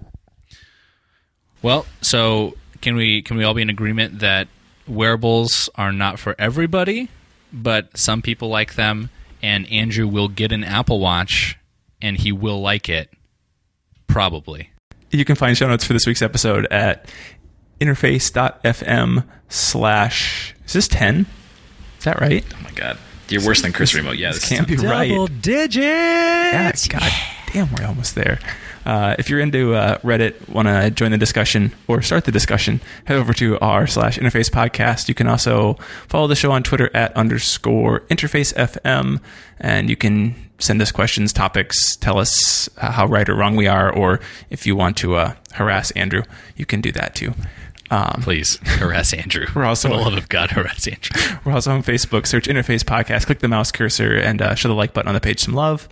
[1.61, 4.49] Well, so can we can we all be in agreement that
[4.85, 7.09] wearables are not for everybody,
[7.53, 9.09] but some people like them,
[9.41, 11.57] and Andrew will get an Apple Watch,
[12.01, 13.09] and he will like it,
[14.07, 14.71] probably.
[15.11, 17.09] You can find show notes for this week's episode at
[17.79, 21.25] interface.fm slash is this 10
[21.99, 22.45] is that right?
[22.53, 22.97] Oh my god,
[23.29, 24.17] you're worse than Chris Remote.
[24.17, 25.09] Yeah, this this can't be right.
[25.09, 25.77] Double digits.
[25.77, 27.11] yeah god
[27.53, 28.39] damn we're almost there
[28.85, 32.81] Uh, if you're into uh, Reddit, want to join the discussion or start the discussion,
[33.05, 35.07] head over to r slash interface podcast.
[35.07, 35.73] You can also
[36.07, 39.21] follow the show on Twitter at underscore interface FM,
[39.59, 43.91] and you can send us questions, topics, tell us how right or wrong we are,
[43.91, 44.19] or
[44.49, 46.23] if you want to uh, harass Andrew,
[46.55, 47.33] you can do that too.
[47.91, 49.45] Um, Please harass Andrew.
[49.55, 51.37] We're also, for the love of God, harass Andrew.
[51.45, 52.25] We're also on Facebook.
[52.25, 53.27] Search Interface Podcast.
[53.27, 55.87] Click the mouse cursor and uh, show the like button on the page some love.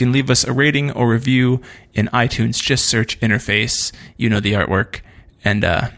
[0.00, 1.60] Can leave us a rating or review
[1.92, 2.62] in iTunes.
[2.62, 3.92] Just search Interface.
[4.16, 5.00] You know the artwork.
[5.44, 5.90] And uh,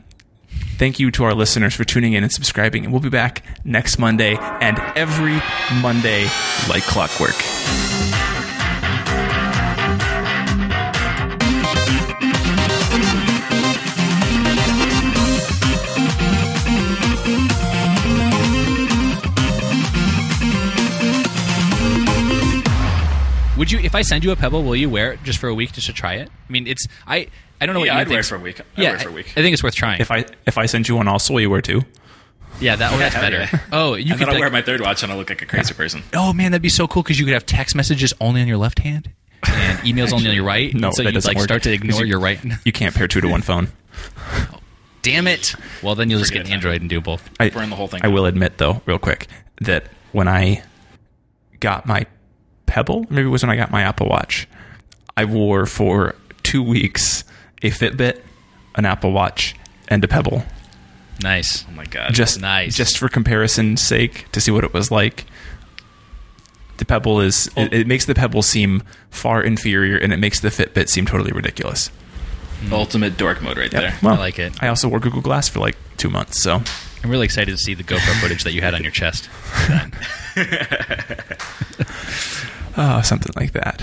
[0.76, 2.82] thank you to our listeners for tuning in and subscribing.
[2.82, 5.40] And we'll be back next Monday and every
[5.80, 6.24] Monday
[6.68, 7.36] like clockwork.
[23.72, 25.72] You, if I send you a pebble, will you wear it just for a week
[25.72, 26.28] just to try it?
[26.48, 27.28] I mean, it's I.
[27.60, 27.98] I don't know yeah, what you think.
[27.98, 28.10] Yeah, I'd think.
[28.10, 28.60] wear it for a week.
[28.60, 29.32] I'd yeah, wear it for a week.
[29.36, 30.00] I think it's worth trying.
[30.00, 31.82] If I if I send you one, also will you wear two?
[32.60, 33.38] Yeah, that, oh, that's better.
[33.52, 33.58] yeah.
[33.72, 35.42] Oh, you and could then I'll like, wear my third watch and I'll look like
[35.42, 36.02] a crazy person.
[36.12, 38.58] Oh man, that'd be so cool because you could have text messages only on your
[38.58, 39.10] left hand
[39.46, 40.72] and emails only on your right.
[40.74, 41.44] No, so that you doesn't like work.
[41.44, 42.38] start to ignore You- your right.
[42.64, 43.68] You can't pair two to one phone.
[45.02, 45.54] Damn it!
[45.82, 46.52] Well, then you'll just Forget get it.
[46.52, 47.28] an Android and do both.
[47.40, 49.26] I, Burn the whole thing I will admit, though, real quick,
[49.60, 50.62] that when I
[51.58, 52.06] got my
[52.66, 54.48] Pebble, maybe it was when I got my Apple Watch,
[55.16, 57.24] I wore for two weeks
[57.62, 58.20] a Fitbit,
[58.74, 59.54] an Apple Watch,
[59.88, 60.44] and a Pebble,
[61.22, 61.64] Nice.
[61.68, 62.14] Oh my god.
[62.14, 62.76] just Nice.
[62.76, 65.26] just for comparison's sake to see what it was like.
[66.78, 67.76] The Pebble is it, oh.
[67.76, 71.88] it makes the Pebble seem far inferior, and it makes the Fitbit seem totally ridiculous.
[72.60, 72.72] Hmm.
[72.72, 73.96] ultimate dork mode right there.
[74.02, 74.62] Well, I like it.
[74.62, 76.62] I also wore Google Glass for like two months, so
[77.04, 79.28] I'm really excited to see the GoPro footage that you had on your chest.
[82.76, 83.82] uh, something like that.